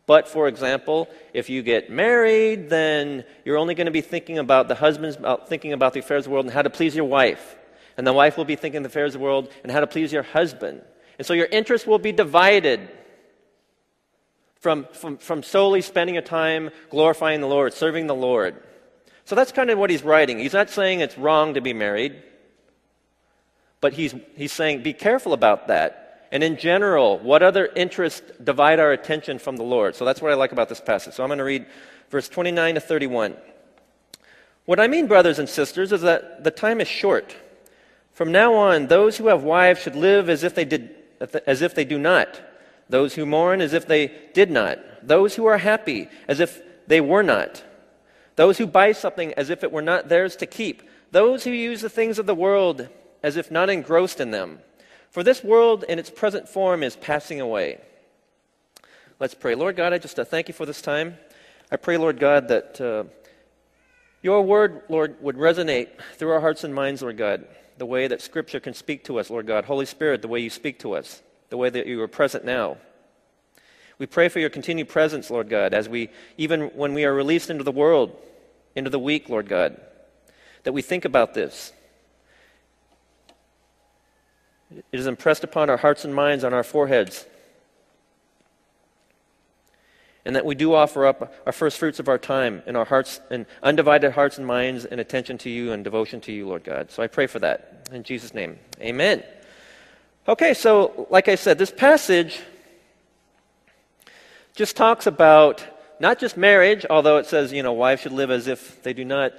but, 0.05 0.27
for 0.27 0.47
example, 0.47 1.07
if 1.33 1.49
you 1.49 1.61
get 1.61 1.89
married, 1.89 2.69
then 2.69 3.23
you're 3.45 3.57
only 3.57 3.73
going 3.73 3.85
to 3.85 3.91
be 3.91 4.01
thinking 4.01 4.37
about 4.37 4.67
the 4.67 4.75
husband's 4.75 5.15
about 5.15 5.47
thinking 5.47 5.71
about 5.71 5.93
the 5.93 5.99
affairs 5.99 6.21
of 6.21 6.23
the 6.25 6.29
world 6.31 6.45
and 6.45 6.53
how 6.53 6.61
to 6.61 6.69
please 6.69 6.95
your 6.95 7.05
wife. 7.05 7.55
And 7.95 8.05
the 8.05 8.11
wife 8.11 8.37
will 8.37 8.45
be 8.45 8.55
thinking 8.55 8.81
the 8.81 8.87
affairs 8.87 9.15
of 9.15 9.21
the 9.21 9.25
world 9.25 9.49
and 9.63 9.71
how 9.71 9.79
to 9.79 9.87
please 9.87 10.11
your 10.11 10.23
husband. 10.23 10.81
And 11.17 11.25
so 11.25 11.33
your 11.33 11.47
interest 11.47 11.85
will 11.87 11.99
be 11.99 12.11
divided 12.11 12.89
from, 14.59 14.87
from, 14.93 15.17
from 15.17 15.43
solely 15.43 15.81
spending 15.81 16.15
your 16.15 16.23
time 16.23 16.69
glorifying 16.89 17.41
the 17.41 17.47
Lord, 17.47 17.73
serving 17.73 18.07
the 18.07 18.15
Lord. 18.15 18.61
So 19.25 19.35
that's 19.35 19.51
kind 19.51 19.69
of 19.69 19.77
what 19.77 19.89
he's 19.89 20.03
writing. 20.03 20.39
He's 20.39 20.53
not 20.53 20.69
saying 20.69 20.99
it's 20.99 21.17
wrong 21.17 21.53
to 21.53 21.61
be 21.61 21.73
married, 21.73 22.21
but 23.81 23.93
he's, 23.93 24.15
he's 24.35 24.51
saying 24.51 24.83
be 24.83 24.93
careful 24.93 25.33
about 25.33 25.67
that 25.67 26.03
and 26.33 26.43
in 26.43 26.57
general, 26.57 27.19
what 27.19 27.43
other 27.43 27.67
interests 27.75 28.23
divide 28.43 28.79
our 28.79 28.91
attention 28.91 29.37
from 29.37 29.55
the 29.55 29.63
Lord? 29.63 29.95
So 29.95 30.03
that's 30.03 30.19
what 30.19 30.31
I 30.31 30.33
like 30.33 30.51
about 30.51 30.67
this 30.67 30.81
passage. 30.81 31.13
So 31.13 31.21
I'm 31.21 31.29
going 31.29 31.37
to 31.37 31.43
read 31.43 31.67
verse 32.09 32.27
29 32.27 32.73
to 32.73 32.81
31. 32.81 33.37
What 34.65 34.79
I 34.79 34.87
mean, 34.87 35.05
brothers 35.05 35.37
and 35.37 35.47
sisters, 35.47 35.91
is 35.91 36.01
that 36.01 36.43
the 36.43 36.49
time 36.49 36.81
is 36.81 36.87
short. 36.87 37.35
From 38.13 38.31
now 38.31 38.55
on, 38.55 38.87
those 38.87 39.15
who 39.15 39.27
have 39.27 39.43
wives 39.43 39.83
should 39.83 39.95
live 39.95 40.27
as 40.27 40.43
if 40.43 40.55
they 40.55 40.65
did, 40.65 40.95
as 41.45 41.61
if 41.61 41.75
they 41.75 41.85
do 41.85 41.97
not. 41.97 42.41
Those 42.89 43.15
who 43.15 43.25
mourn 43.25 43.61
as 43.61 43.73
if 43.73 43.87
they 43.87 44.11
did 44.33 44.51
not. 44.51 44.79
Those 45.01 45.35
who 45.35 45.45
are 45.45 45.57
happy 45.57 46.09
as 46.27 46.39
if 46.39 46.61
they 46.87 47.01
were 47.01 47.23
not. 47.23 47.63
Those 48.35 48.57
who 48.57 48.67
buy 48.67 48.91
something 48.91 49.33
as 49.33 49.49
if 49.49 49.63
it 49.63 49.71
were 49.71 49.81
not 49.81 50.09
theirs 50.09 50.35
to 50.37 50.45
keep. 50.45 50.83
Those 51.11 51.43
who 51.43 51.51
use 51.51 51.81
the 51.81 51.89
things 51.89 52.19
of 52.19 52.25
the 52.25 52.35
world 52.35 52.89
as 53.21 53.37
if 53.37 53.51
not 53.51 53.69
engrossed 53.69 54.19
in 54.19 54.31
them. 54.31 54.59
For 55.09 55.23
this 55.23 55.43
world 55.43 55.85
in 55.87 55.99
its 55.99 56.09
present 56.09 56.49
form 56.49 56.81
is 56.83 56.95
passing 56.95 57.39
away. 57.39 57.79
Let's 59.19 59.35
pray. 59.35 59.55
Lord 59.55 59.75
God, 59.75 59.93
I 59.93 59.99
just 59.99 60.19
uh, 60.19 60.25
thank 60.25 60.47
you 60.47 60.53
for 60.53 60.65
this 60.65 60.81
time. 60.81 61.17
I 61.71 61.77
pray, 61.77 61.97
Lord 61.97 62.19
God, 62.19 62.47
that 62.47 62.81
uh, 62.81 63.03
your 64.21 64.41
word, 64.41 64.81
Lord, 64.89 65.21
would 65.21 65.37
resonate 65.37 65.89
through 66.15 66.31
our 66.31 66.41
hearts 66.41 66.63
and 66.63 66.73
minds, 66.73 67.01
Lord 67.01 67.17
God, 67.17 67.45
the 67.77 67.85
way 67.85 68.07
that 68.07 68.21
Scripture 68.21 68.59
can 68.59 68.73
speak 68.73 69.03
to 69.05 69.19
us, 69.19 69.29
Lord 69.29 69.47
God. 69.47 69.65
Holy 69.65 69.85
Spirit, 69.85 70.21
the 70.21 70.27
way 70.27 70.39
you 70.39 70.49
speak 70.49 70.79
to 70.79 70.93
us, 70.93 71.21
the 71.49 71.57
way 71.57 71.69
that 71.69 71.87
you 71.87 72.01
are 72.01 72.07
present 72.07 72.45
now. 72.45 72.77
We 73.97 74.05
pray 74.05 74.29
for 74.29 74.39
your 74.39 74.49
continued 74.49 74.89
presence, 74.89 75.29
Lord 75.29 75.49
God, 75.49 75.73
as 75.73 75.87
we, 75.87 76.09
even 76.37 76.61
when 76.75 76.93
we 76.93 77.05
are 77.05 77.13
released 77.13 77.49
into 77.49 77.63
the 77.63 77.71
world, 77.71 78.15
into 78.75 78.89
the 78.89 78.99
week, 78.99 79.29
Lord 79.29 79.47
God, 79.47 79.79
that 80.63 80.73
we 80.73 80.81
think 80.81 81.05
about 81.05 81.33
this, 81.33 81.71
it 84.71 84.99
is 84.99 85.07
impressed 85.07 85.43
upon 85.43 85.69
our 85.69 85.77
hearts 85.77 86.03
and 86.03 86.15
minds 86.15 86.43
on 86.43 86.53
our 86.53 86.63
foreheads. 86.63 87.25
And 90.25 90.35
that 90.35 90.45
we 90.45 90.55
do 90.55 90.73
offer 90.73 91.05
up 91.05 91.33
our 91.45 91.51
first 91.51 91.77
fruits 91.77 91.99
of 91.99 92.07
our 92.07 92.17
time 92.17 92.63
and 92.65 92.77
our 92.77 92.85
hearts 92.85 93.19
and 93.29 93.45
undivided 93.61 94.13
hearts 94.13 94.37
and 94.37 94.47
minds 94.47 94.85
and 94.85 95.01
attention 95.01 95.37
to 95.39 95.49
you 95.49 95.73
and 95.73 95.83
devotion 95.83 96.21
to 96.21 96.31
you, 96.31 96.47
Lord 96.47 96.63
God. 96.63 96.91
So 96.91 97.03
I 97.03 97.07
pray 97.07 97.27
for 97.27 97.39
that. 97.39 97.89
In 97.91 98.03
Jesus' 98.03 98.33
name. 98.33 98.57
Amen. 98.79 99.23
Okay, 100.27 100.53
so 100.53 101.07
like 101.09 101.27
I 101.27 101.35
said, 101.35 101.57
this 101.57 101.71
passage 101.71 102.39
just 104.55 104.77
talks 104.77 105.07
about 105.07 105.65
not 105.99 106.19
just 106.19 106.37
marriage, 106.37 106.85
although 106.89 107.17
it 107.17 107.25
says, 107.25 107.51
you 107.51 107.63
know, 107.63 107.73
wives 107.73 108.01
should 108.01 108.13
live 108.13 108.31
as 108.31 108.47
if 108.47 108.81
they 108.83 108.93
do 108.93 109.03
not 109.03 109.33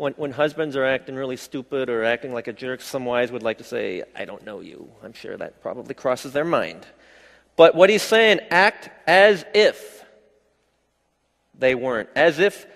when, 0.00 0.14
when 0.14 0.32
husbands 0.32 0.76
are 0.76 0.84
acting 0.86 1.14
really 1.14 1.36
stupid 1.36 1.90
or 1.90 2.04
acting 2.04 2.32
like 2.32 2.48
a 2.48 2.54
jerk, 2.54 2.80
some 2.80 3.04
wives 3.04 3.30
would 3.30 3.42
like 3.42 3.58
to 3.58 3.64
say, 3.64 4.02
I 4.16 4.24
don't 4.24 4.42
know 4.46 4.60
you. 4.60 4.88
I'm 5.04 5.12
sure 5.12 5.36
that 5.36 5.60
probably 5.60 5.92
crosses 5.92 6.32
their 6.32 6.46
mind. 6.46 6.86
But 7.60 7.74
what 7.74 7.90
he's 7.90 8.00
saying, 8.00 8.40
act 8.50 8.88
as 9.06 9.44
if 9.52 10.02
they 11.58 11.74
weren't, 11.74 12.08
as 12.16 12.38
if 12.38 12.66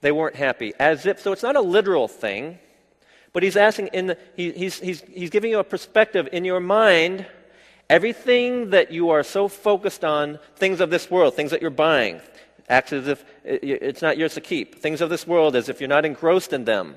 they 0.00 0.10
weren't 0.10 0.36
happy, 0.36 0.72
as 0.78 1.04
if. 1.04 1.20
So 1.20 1.32
it's 1.32 1.42
not 1.42 1.54
a 1.54 1.60
literal 1.60 2.08
thing, 2.08 2.58
but 3.34 3.42
he's 3.42 3.58
asking, 3.58 3.88
in 3.88 4.06
the, 4.06 4.18
he, 4.34 4.52
he's, 4.52 4.80
he's, 4.80 5.02
he's 5.02 5.28
giving 5.28 5.50
you 5.50 5.58
a 5.58 5.64
perspective 5.64 6.30
in 6.32 6.46
your 6.46 6.60
mind. 6.60 7.26
Everything 7.90 8.70
that 8.70 8.90
you 8.90 9.10
are 9.10 9.22
so 9.22 9.48
focused 9.48 10.02
on, 10.02 10.38
things 10.56 10.80
of 10.80 10.88
this 10.88 11.10
world, 11.10 11.34
things 11.34 11.50
that 11.50 11.60
you're 11.60 11.68
buying, 11.68 12.22
acts 12.70 12.94
as 12.94 13.06
if 13.06 13.20
uh, 13.20 13.60
it's 13.60 14.00
not 14.00 14.16
yours 14.16 14.32
to 14.32 14.40
keep. 14.40 14.76
Things 14.76 15.02
of 15.02 15.10
this 15.10 15.26
world 15.26 15.54
as 15.54 15.68
if 15.68 15.78
you're 15.78 15.90
not 15.90 16.06
engrossed 16.06 16.54
in 16.54 16.64
them. 16.64 16.96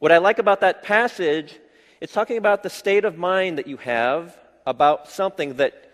What 0.00 0.10
I 0.10 0.18
like 0.18 0.40
about 0.40 0.62
that 0.62 0.82
passage, 0.82 1.60
it's 2.00 2.12
talking 2.12 2.38
about 2.38 2.64
the 2.64 2.70
state 2.70 3.04
of 3.04 3.16
mind 3.16 3.58
that 3.58 3.68
you 3.68 3.76
have 3.76 4.36
about 4.66 5.08
something 5.08 5.54
that, 5.54 5.90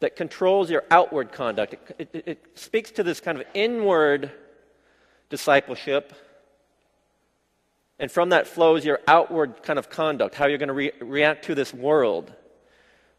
that 0.00 0.16
controls 0.16 0.70
your 0.70 0.84
outward 0.90 1.32
conduct. 1.32 1.74
It, 1.98 2.08
it, 2.12 2.24
it 2.26 2.46
speaks 2.54 2.90
to 2.92 3.02
this 3.02 3.20
kind 3.20 3.38
of 3.38 3.44
inward 3.54 4.30
discipleship. 5.28 6.12
And 7.98 8.10
from 8.10 8.30
that 8.30 8.46
flows 8.46 8.84
your 8.84 9.00
outward 9.06 9.62
kind 9.62 9.78
of 9.78 9.88
conduct, 9.88 10.34
how 10.34 10.46
you're 10.46 10.58
going 10.58 10.68
to 10.68 10.74
re- 10.74 10.92
react 11.00 11.44
to 11.46 11.54
this 11.54 11.72
world. 11.72 12.32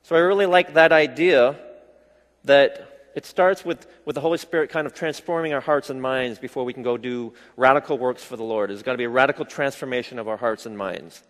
So 0.04 0.16
I 0.16 0.20
really 0.20 0.46
like 0.46 0.74
that 0.74 0.92
idea 0.92 1.56
that 2.44 3.12
it 3.16 3.26
starts 3.26 3.64
with, 3.64 3.88
with 4.06 4.16
the 4.16 4.22
Holy 4.22 4.38
Spirit 4.38 4.70
kind 4.70 4.88
of 4.88 4.94
transforming 4.94 5.54
our 5.54 5.62
hearts 5.62 5.90
and 5.90 6.02
minds 6.02 6.40
before 6.40 6.66
we 6.66 6.74
can 6.74 6.84
go 6.84 6.98
do 6.98 7.34
radical 7.56 7.98
works 7.98 8.24
for 8.24 8.36
the 8.36 8.44
Lord. 8.44 8.70
There's 8.70 8.84
got 8.84 8.94
to 8.94 8.98
be 8.98 9.04
a 9.04 9.10
radical 9.10 9.46
transformation 9.46 10.20
of 10.20 10.28
our 10.28 10.38
hearts 10.38 10.66
and 10.66 10.78
minds. 10.78 11.24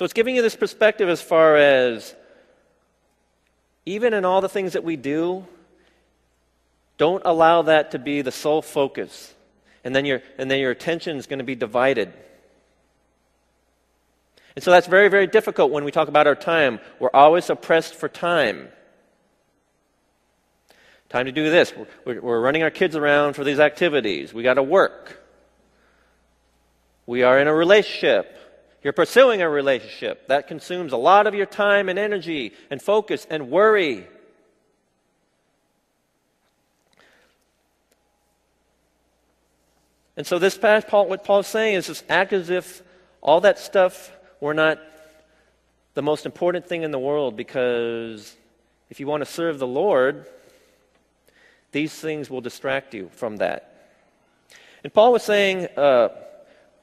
So 0.00 0.04
it's 0.04 0.14
giving 0.14 0.34
you 0.34 0.40
this 0.40 0.56
perspective 0.56 1.10
as 1.10 1.20
far 1.20 1.56
as 1.56 2.14
even 3.84 4.14
in 4.14 4.24
all 4.24 4.40
the 4.40 4.48
things 4.48 4.72
that 4.72 4.82
we 4.82 4.96
do, 4.96 5.44
don't 6.96 7.20
allow 7.26 7.60
that 7.60 7.90
to 7.90 7.98
be 7.98 8.22
the 8.22 8.32
sole 8.32 8.62
focus. 8.62 9.34
And 9.84 9.94
then 9.94 10.06
your, 10.06 10.22
and 10.38 10.50
then 10.50 10.58
your 10.58 10.70
attention 10.70 11.18
is 11.18 11.26
going 11.26 11.40
to 11.40 11.44
be 11.44 11.54
divided. 11.54 12.14
And 14.56 14.64
so 14.64 14.70
that's 14.70 14.86
very, 14.86 15.08
very 15.08 15.26
difficult 15.26 15.70
when 15.70 15.84
we 15.84 15.90
talk 15.90 16.08
about 16.08 16.26
our 16.26 16.34
time. 16.34 16.80
We're 16.98 17.10
always 17.12 17.50
oppressed 17.50 17.94
for 17.94 18.08
time. 18.08 18.68
Time 21.10 21.26
to 21.26 21.32
do 21.32 21.50
this. 21.50 21.74
We're, 22.06 22.22
we're 22.22 22.40
running 22.40 22.62
our 22.62 22.70
kids 22.70 22.96
around 22.96 23.34
for 23.34 23.44
these 23.44 23.60
activities. 23.60 24.32
We 24.32 24.44
got 24.44 24.54
to 24.54 24.62
work. 24.62 25.22
We 27.04 27.22
are 27.22 27.38
in 27.38 27.48
a 27.48 27.54
relationship. 27.54 28.38
You're 28.82 28.92
pursuing 28.92 29.42
a 29.42 29.48
relationship. 29.48 30.28
That 30.28 30.48
consumes 30.48 30.92
a 30.92 30.96
lot 30.96 31.26
of 31.26 31.34
your 31.34 31.46
time 31.46 31.88
and 31.88 31.98
energy 31.98 32.52
and 32.70 32.80
focus 32.80 33.26
and 33.28 33.50
worry. 33.50 34.06
And 40.16 40.26
so 40.26 40.38
this 40.38 40.56
past 40.56 40.88
Paul, 40.88 41.08
what 41.08 41.24
Paul's 41.24 41.46
saying 41.46 41.74
is 41.74 41.86
just 41.86 42.04
act 42.08 42.32
as 42.32 42.50
if 42.50 42.82
all 43.20 43.40
that 43.42 43.58
stuff 43.58 44.12
were 44.40 44.54
not 44.54 44.78
the 45.94 46.02
most 46.02 46.24
important 46.24 46.66
thing 46.66 46.82
in 46.82 46.90
the 46.90 46.98
world 46.98 47.36
because 47.36 48.36
if 48.88 49.00
you 49.00 49.06
want 49.06 49.22
to 49.22 49.30
serve 49.30 49.58
the 49.58 49.66
Lord, 49.66 50.26
these 51.72 51.94
things 51.94 52.30
will 52.30 52.40
distract 52.40 52.94
you 52.94 53.10
from 53.12 53.36
that. 53.38 53.66
And 54.82 54.92
Paul 54.92 55.12
was 55.12 55.22
saying, 55.22 55.68
uh, 55.76 56.08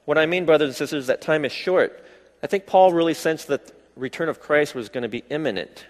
what 0.07 0.17
I 0.17 0.25
mean, 0.25 0.45
brothers 0.45 0.69
and 0.69 0.75
sisters, 0.77 1.03
is 1.03 1.07
that 1.07 1.19
time 1.19 1.43
is 1.43 1.51
short. 1.51 2.01
I 2.41 2.47
think 2.47 2.65
Paul 2.65 2.93
really 2.93 3.13
sensed 3.13 3.49
that 3.49 3.67
the 3.67 3.73
return 3.97 4.29
of 4.29 4.39
Christ 4.39 4.73
was 4.73 4.87
going 4.87 5.01
to 5.01 5.09
be 5.09 5.21
imminent. 5.29 5.85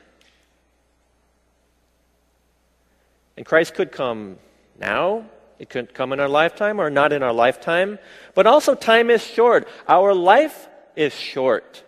And 3.38 3.46
Christ 3.46 3.76
could 3.76 3.92
come 3.92 4.40
now, 4.80 5.26
it 5.60 5.70
could 5.70 5.94
come 5.94 6.14
in 6.14 6.20
our 6.20 6.28
lifetime 6.28 6.82
or 6.82 6.90
not 6.90 7.14
in 7.14 7.22
our 7.22 7.32
lifetime. 7.32 8.00
But 8.34 8.48
also, 8.48 8.74
time 8.74 9.12
is 9.12 9.24
short. 9.24 9.68
Our 9.88 10.16
life 10.16 10.68
is 10.96 11.14
short. 11.14 11.84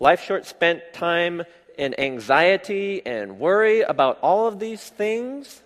Life 0.00 0.24
short 0.24 0.46
spent 0.46 0.80
time 0.94 1.42
in 1.76 2.00
anxiety 2.00 3.04
and 3.04 3.38
worry 3.38 3.82
about 3.82 4.20
all 4.22 4.46
of 4.46 4.58
these 4.58 4.88
things 4.88 5.60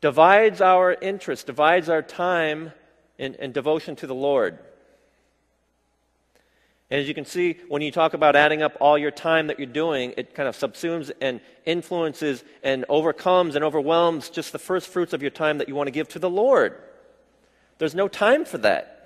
divides 0.00 0.60
our 0.60 0.92
interest, 0.94 1.46
divides 1.46 1.88
our 1.88 2.02
time 2.02 2.72
and, 3.20 3.36
and 3.36 3.54
devotion 3.54 3.94
to 3.96 4.08
the 4.08 4.14
Lord. 4.14 4.58
And 6.90 7.00
as 7.00 7.06
you 7.06 7.14
can 7.14 7.24
see, 7.24 7.58
when 7.68 7.82
you 7.82 7.92
talk 7.92 8.14
about 8.14 8.34
adding 8.34 8.62
up 8.62 8.76
all 8.80 8.98
your 8.98 9.12
time 9.12 9.46
that 9.46 9.60
you're 9.60 9.66
doing, 9.66 10.12
it 10.16 10.34
kind 10.34 10.48
of 10.48 10.56
subsumes 10.56 11.12
and 11.20 11.40
influences 11.64 12.42
and 12.64 12.84
overcomes 12.88 13.54
and 13.54 13.64
overwhelms 13.64 14.28
just 14.28 14.50
the 14.50 14.58
first 14.58 14.88
fruits 14.88 15.12
of 15.12 15.22
your 15.22 15.30
time 15.30 15.58
that 15.58 15.68
you 15.68 15.76
want 15.76 15.86
to 15.86 15.92
give 15.92 16.08
to 16.08 16.18
the 16.18 16.30
Lord. 16.30 16.76
There's 17.78 17.94
no 17.94 18.08
time 18.08 18.44
for 18.44 18.58
that. 18.58 18.96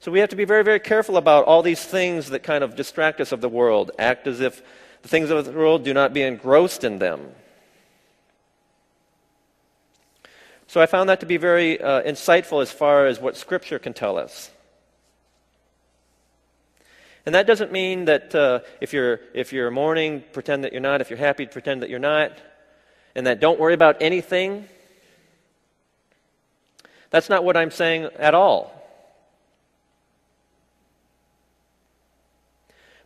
So 0.00 0.10
we 0.10 0.18
have 0.18 0.30
to 0.30 0.36
be 0.36 0.44
very, 0.44 0.64
very 0.64 0.80
careful 0.80 1.16
about 1.16 1.44
all 1.44 1.62
these 1.62 1.82
things 1.84 2.30
that 2.30 2.42
kind 2.42 2.64
of 2.64 2.74
distract 2.74 3.20
us 3.20 3.30
of 3.30 3.40
the 3.40 3.48
world, 3.48 3.92
act 3.98 4.26
as 4.26 4.40
if 4.40 4.60
the 5.02 5.08
things 5.08 5.30
of 5.30 5.44
the 5.44 5.52
world 5.52 5.84
do 5.84 5.94
not 5.94 6.12
be 6.12 6.22
engrossed 6.22 6.82
in 6.82 6.98
them. 6.98 7.30
So 10.74 10.80
I 10.80 10.86
found 10.86 11.08
that 11.08 11.20
to 11.20 11.26
be 11.26 11.36
very 11.36 11.80
uh, 11.80 12.02
insightful 12.02 12.60
as 12.60 12.72
far 12.72 13.06
as 13.06 13.20
what 13.20 13.36
Scripture 13.36 13.78
can 13.78 13.92
tell 13.92 14.18
us. 14.18 14.50
And 17.24 17.36
that 17.36 17.46
doesn't 17.46 17.70
mean 17.70 18.06
that 18.06 18.34
uh, 18.34 18.58
if, 18.80 18.92
you're, 18.92 19.20
if 19.34 19.52
you're 19.52 19.70
mourning, 19.70 20.24
pretend 20.32 20.64
that 20.64 20.72
you're 20.72 20.80
not. 20.80 21.00
If 21.00 21.10
you're 21.10 21.16
happy, 21.16 21.46
pretend 21.46 21.82
that 21.82 21.90
you're 21.90 22.00
not. 22.00 22.32
And 23.14 23.24
that 23.28 23.38
don't 23.38 23.60
worry 23.60 23.72
about 23.72 23.98
anything. 24.00 24.66
That's 27.10 27.30
not 27.30 27.44
what 27.44 27.56
I'm 27.56 27.70
saying 27.70 28.08
at 28.18 28.34
all. 28.34 28.74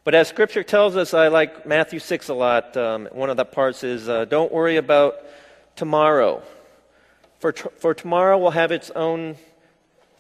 But 0.05 0.15
as 0.15 0.27
Scripture 0.29 0.63
tells 0.63 0.97
us, 0.97 1.13
I 1.13 1.29
like 1.29 1.67
Matthew 1.67 1.99
6 1.99 2.31
a 2.31 2.35
lot. 2.35 2.79
Um, 2.79 3.11
one 3.13 3.29
of 3.29 3.37
the 3.37 3.45
parts 3.45 3.85
is 3.85 4.09
uh, 4.09 4.25
don't 4.25 4.51
worry 4.51 4.79
about 4.79 5.17
tomorrow. 5.77 6.43
For, 7.39 7.53
t- 7.53 7.69
for 7.79 7.95
tomorrow 7.95 8.39
will 8.39 8.51
have 8.51 8.73
its 8.73 8.91
own 8.91 9.37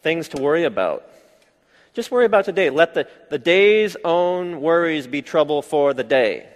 things 0.02 0.28
to 0.28 0.40
worry 0.40 0.64
about. 0.64 1.04
Just 1.94 2.10
worry 2.10 2.26
about 2.26 2.44
today. 2.44 2.70
Let 2.70 2.94
the, 2.94 3.08
the 3.30 3.38
day's 3.38 3.96
own 4.04 4.60
worries 4.60 5.06
be 5.06 5.22
trouble 5.22 5.62
for 5.62 5.94
the 5.94 6.04
day. 6.04 6.48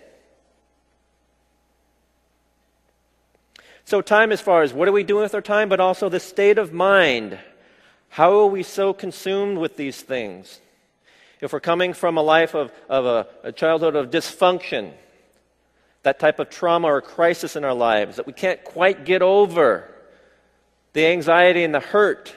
So, 3.84 4.00
time 4.00 4.30
as 4.30 4.40
far 4.40 4.62
as 4.62 4.72
what 4.72 4.88
are 4.88 4.92
we 4.92 5.02
doing 5.02 5.24
with 5.24 5.34
our 5.34 5.42
time, 5.42 5.68
but 5.68 5.80
also 5.80 6.08
the 6.08 6.20
state 6.20 6.58
of 6.58 6.72
mind. 6.72 7.38
How 8.08 8.38
are 8.38 8.46
we 8.46 8.62
so 8.62 8.92
consumed 8.92 9.58
with 9.58 9.76
these 9.76 10.00
things? 10.00 10.60
If 11.40 11.52
we're 11.52 11.60
coming 11.60 11.92
from 11.92 12.16
a 12.16 12.22
life 12.22 12.54
of, 12.54 12.70
of 12.88 13.04
a, 13.04 13.26
a 13.42 13.52
childhood 13.52 13.96
of 13.96 14.10
dysfunction, 14.10 14.92
that 16.04 16.20
type 16.20 16.38
of 16.38 16.50
trauma 16.50 16.88
or 16.88 17.00
crisis 17.00 17.56
in 17.56 17.64
our 17.64 17.74
lives 17.74 18.16
that 18.16 18.26
we 18.26 18.32
can't 18.32 18.62
quite 18.62 19.04
get 19.04 19.22
over, 19.22 19.91
the 20.92 21.06
anxiety 21.06 21.64
and 21.64 21.74
the 21.74 21.80
hurt, 21.80 22.34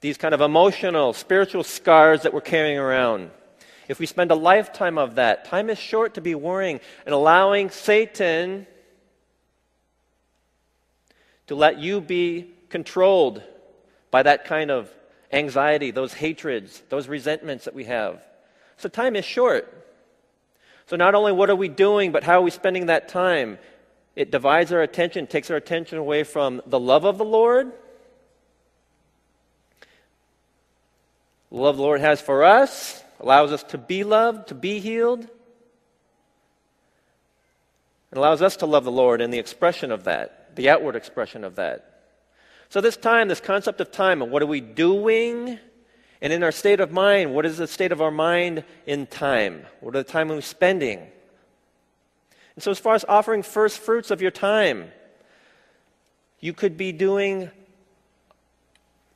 these 0.00 0.16
kind 0.18 0.34
of 0.34 0.40
emotional, 0.40 1.12
spiritual 1.12 1.64
scars 1.64 2.22
that 2.22 2.34
we're 2.34 2.40
carrying 2.40 2.78
around. 2.78 3.30
If 3.88 3.98
we 3.98 4.06
spend 4.06 4.30
a 4.30 4.34
lifetime 4.34 4.98
of 4.98 5.16
that, 5.16 5.44
time 5.44 5.68
is 5.68 5.78
short 5.78 6.14
to 6.14 6.20
be 6.20 6.34
worrying 6.34 6.80
and 7.04 7.14
allowing 7.14 7.70
Satan 7.70 8.66
to 11.46 11.54
let 11.54 11.78
you 11.78 12.00
be 12.00 12.50
controlled 12.70 13.42
by 14.10 14.22
that 14.22 14.46
kind 14.46 14.70
of 14.70 14.90
anxiety, 15.32 15.90
those 15.90 16.14
hatreds, 16.14 16.82
those 16.88 17.08
resentments 17.08 17.66
that 17.66 17.74
we 17.74 17.84
have. 17.84 18.22
So 18.76 18.88
time 18.88 19.16
is 19.16 19.24
short. 19.24 19.70
So 20.86 20.96
not 20.96 21.14
only 21.14 21.32
what 21.32 21.50
are 21.50 21.56
we 21.56 21.68
doing, 21.68 22.12
but 22.12 22.24
how 22.24 22.40
are 22.40 22.42
we 22.42 22.50
spending 22.50 22.86
that 22.86 23.08
time? 23.08 23.58
It 24.16 24.30
divides 24.30 24.72
our 24.72 24.80
attention, 24.82 25.26
takes 25.26 25.50
our 25.50 25.56
attention 25.56 25.98
away 25.98 26.22
from 26.22 26.62
the 26.66 26.78
love 26.78 27.04
of 27.04 27.18
the 27.18 27.24
Lord, 27.24 27.72
the 31.50 31.56
love 31.56 31.76
the 31.76 31.82
Lord 31.82 32.00
has 32.00 32.20
for 32.20 32.44
us, 32.44 33.02
allows 33.20 33.52
us 33.52 33.62
to 33.64 33.78
be 33.78 34.04
loved, 34.04 34.48
to 34.48 34.54
be 34.54 34.78
healed, 34.78 35.20
and 38.10 38.18
allows 38.18 38.42
us 38.42 38.56
to 38.58 38.66
love 38.66 38.84
the 38.84 38.92
Lord 38.92 39.20
in 39.20 39.30
the 39.30 39.38
expression 39.38 39.90
of 39.90 40.04
that, 40.04 40.54
the 40.54 40.68
outward 40.68 40.94
expression 40.94 41.42
of 41.42 41.56
that. 41.56 41.90
So, 42.68 42.80
this 42.80 42.96
time, 42.96 43.28
this 43.28 43.40
concept 43.40 43.80
of 43.80 43.90
time, 43.90 44.22
and 44.22 44.30
what 44.30 44.42
are 44.42 44.46
we 44.46 44.60
doing? 44.60 45.58
And 46.20 46.32
in 46.32 46.42
our 46.42 46.52
state 46.52 46.80
of 46.80 46.90
mind, 46.90 47.34
what 47.34 47.44
is 47.44 47.58
the 47.58 47.66
state 47.66 47.92
of 47.92 48.00
our 48.00 48.10
mind 48.10 48.64
in 48.86 49.06
time? 49.06 49.66
What 49.80 49.94
are 49.94 50.02
the 50.02 50.10
time 50.10 50.28
we're 50.28 50.40
spending? 50.40 51.06
And 52.56 52.62
so, 52.62 52.70
as 52.70 52.78
far 52.78 52.94
as 52.94 53.04
offering 53.08 53.42
first 53.42 53.78
fruits 53.78 54.10
of 54.10 54.22
your 54.22 54.30
time, 54.30 54.90
you 56.40 56.52
could 56.52 56.76
be 56.76 56.92
doing 56.92 57.50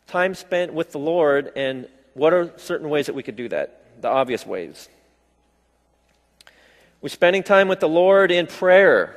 time 0.07 0.35
spent 0.35 0.73
with 0.73 0.93
the 0.93 0.99
Lord, 0.99 1.53
and 1.55 1.89
what 2.15 2.33
are 2.33 2.53
certain 2.57 2.89
ways 2.89 3.07
that 3.07 3.15
we 3.15 3.23
could 3.23 3.37
do 3.37 3.49
that? 3.51 4.03
The 4.03 4.09
obvious 4.09 4.45
ways. 4.47 4.89
We're 7.01 7.11
spending 7.11 7.43
time 7.43 7.69
with 7.69 7.81
the 7.81 7.89
Lord 7.89 8.33
in 8.33 8.47
prayer. 8.47 9.17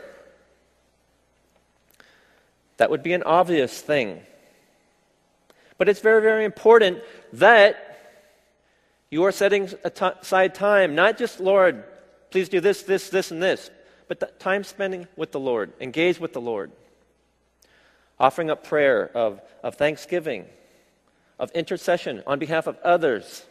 That 2.78 2.92
would 2.92 3.02
be 3.02 3.14
an 3.14 3.24
obvious 3.24 3.80
thing. 3.82 4.22
But 5.78 5.90
it's 5.90 6.00
very, 6.00 6.22
very 6.22 6.46
important 6.46 7.00
that 7.34 7.88
you 9.10 9.24
are 9.24 9.32
setting 9.32 9.70
aside 9.84 10.54
time, 10.54 10.94
not 10.94 11.18
just, 11.18 11.40
Lord, 11.40 11.84
please 12.30 12.50
do 12.50 12.60
this, 12.60 12.84
this, 12.84 13.10
this, 13.10 13.32
and 13.32 13.42
this, 13.42 13.72
but 14.12 14.42
time 14.42 14.66
spending 14.66 15.08
with 15.16 15.32
the 15.32 15.40
Lord, 15.40 15.72
engage 15.80 16.20
with 16.20 16.34
the 16.34 16.42
Lord. 16.42 16.70
Offering 18.20 18.50
up 18.50 18.62
prayer 18.68 19.10
of, 19.16 19.40
of 19.64 19.76
thanksgiving, 19.76 20.48
of 21.40 21.50
intercession 21.52 22.22
on 22.28 22.38
behalf 22.38 22.68
of 22.68 22.78
others. 22.80 23.46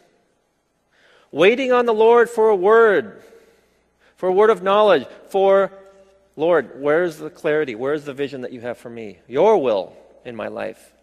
Waiting 1.31 1.71
on 1.71 1.87
the 1.87 1.95
Lord 1.95 2.29
for 2.29 2.49
a 2.49 2.55
word, 2.55 3.23
for 4.17 4.29
a 4.29 4.31
word 4.31 4.51
of 4.51 4.61
knowledge, 4.61 5.07
for, 5.29 5.71
Lord, 6.35 6.79
where's 6.79 7.17
the 7.17 7.31
clarity? 7.31 7.73
Where's 7.73 8.05
the 8.05 8.13
vision 8.13 8.41
that 8.41 8.51
you 8.51 8.61
have 8.61 8.77
for 8.77 8.91
me? 8.91 9.17
Your 9.27 9.57
will 9.57 9.93
in 10.25 10.35
my 10.35 10.49
life. 10.49 10.93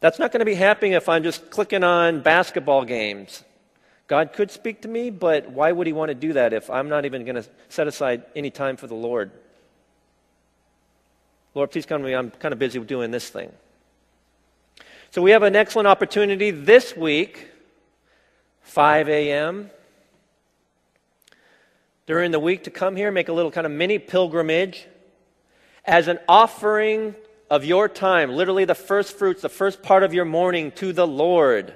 That's 0.00 0.18
not 0.18 0.32
going 0.32 0.40
to 0.40 0.46
be 0.46 0.54
happening 0.54 0.92
if 0.92 1.10
I'm 1.10 1.22
just 1.22 1.50
clicking 1.50 1.84
on 1.84 2.22
basketball 2.22 2.86
games 2.86 3.44
God 4.12 4.34
could 4.34 4.50
speak 4.50 4.82
to 4.82 4.88
me, 4.88 5.08
but 5.08 5.52
why 5.52 5.72
would 5.72 5.86
He 5.86 5.94
want 5.94 6.10
to 6.10 6.14
do 6.14 6.34
that 6.34 6.52
if 6.52 6.68
I'm 6.68 6.90
not 6.90 7.06
even 7.06 7.24
going 7.24 7.36
to 7.36 7.46
set 7.70 7.86
aside 7.86 8.24
any 8.36 8.50
time 8.50 8.76
for 8.76 8.86
the 8.86 8.94
Lord? 8.94 9.30
Lord, 11.54 11.70
please 11.70 11.86
come 11.86 12.02
to 12.02 12.06
me. 12.06 12.14
I'm 12.14 12.30
kind 12.30 12.52
of 12.52 12.58
busy 12.58 12.78
doing 12.80 13.10
this 13.10 13.30
thing. 13.30 13.50
So 15.12 15.22
we 15.22 15.30
have 15.30 15.42
an 15.42 15.56
excellent 15.56 15.88
opportunity 15.88 16.50
this 16.50 16.94
week 16.94 17.48
5 18.60 19.08
a.m. 19.08 19.70
during 22.04 22.32
the 22.32 22.38
week 22.38 22.64
to 22.64 22.70
come 22.70 22.96
here, 22.96 23.10
make 23.10 23.30
a 23.30 23.32
little 23.32 23.50
kind 23.50 23.64
of 23.64 23.72
mini 23.72 23.98
pilgrimage 23.98 24.88
as 25.86 26.06
an 26.08 26.18
offering 26.28 27.14
of 27.48 27.64
your 27.64 27.88
time, 27.88 28.30
literally 28.30 28.66
the 28.66 28.74
first 28.74 29.16
fruits, 29.16 29.40
the 29.40 29.48
first 29.48 29.82
part 29.82 30.02
of 30.02 30.12
your 30.12 30.26
morning 30.26 30.70
to 30.72 30.92
the 30.92 31.06
Lord. 31.06 31.74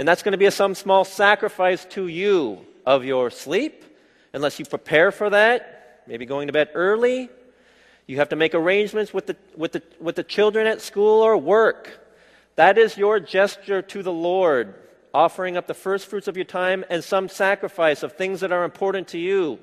And 0.00 0.08
that's 0.08 0.22
going 0.22 0.32
to 0.32 0.38
be 0.38 0.48
some 0.48 0.74
small 0.74 1.04
sacrifice 1.04 1.84
to 1.90 2.06
you 2.06 2.64
of 2.86 3.04
your 3.04 3.28
sleep, 3.28 3.84
unless 4.32 4.58
you 4.58 4.64
prepare 4.64 5.12
for 5.12 5.28
that, 5.28 6.04
maybe 6.06 6.24
going 6.24 6.46
to 6.46 6.54
bed 6.54 6.70
early. 6.72 7.28
You 8.06 8.16
have 8.16 8.30
to 8.30 8.36
make 8.36 8.54
arrangements 8.54 9.12
with 9.12 9.26
the, 9.26 9.36
with 9.58 9.72
the, 9.72 9.82
with 10.00 10.16
the 10.16 10.22
children 10.22 10.66
at 10.66 10.80
school 10.80 11.20
or 11.20 11.36
work. 11.36 12.00
That 12.56 12.78
is 12.78 12.96
your 12.96 13.20
gesture 13.20 13.82
to 13.82 14.02
the 14.02 14.10
Lord, 14.10 14.74
offering 15.12 15.58
up 15.58 15.66
the 15.66 15.74
first 15.74 16.06
fruits 16.06 16.28
of 16.28 16.34
your 16.34 16.46
time 16.46 16.82
and 16.88 17.04
some 17.04 17.28
sacrifice 17.28 18.02
of 18.02 18.14
things 18.14 18.40
that 18.40 18.52
are 18.52 18.64
important 18.64 19.08
to 19.08 19.18
you. 19.18 19.58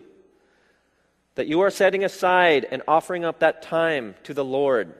That 1.33 1.47
you 1.47 1.61
are 1.61 1.71
setting 1.71 2.03
aside 2.03 2.67
and 2.69 2.83
offering 2.87 3.25
up 3.25 3.39
that 3.39 3.63
time 3.63 4.13
to 4.25 4.35
the 4.35 4.45
Lord. 4.45 4.93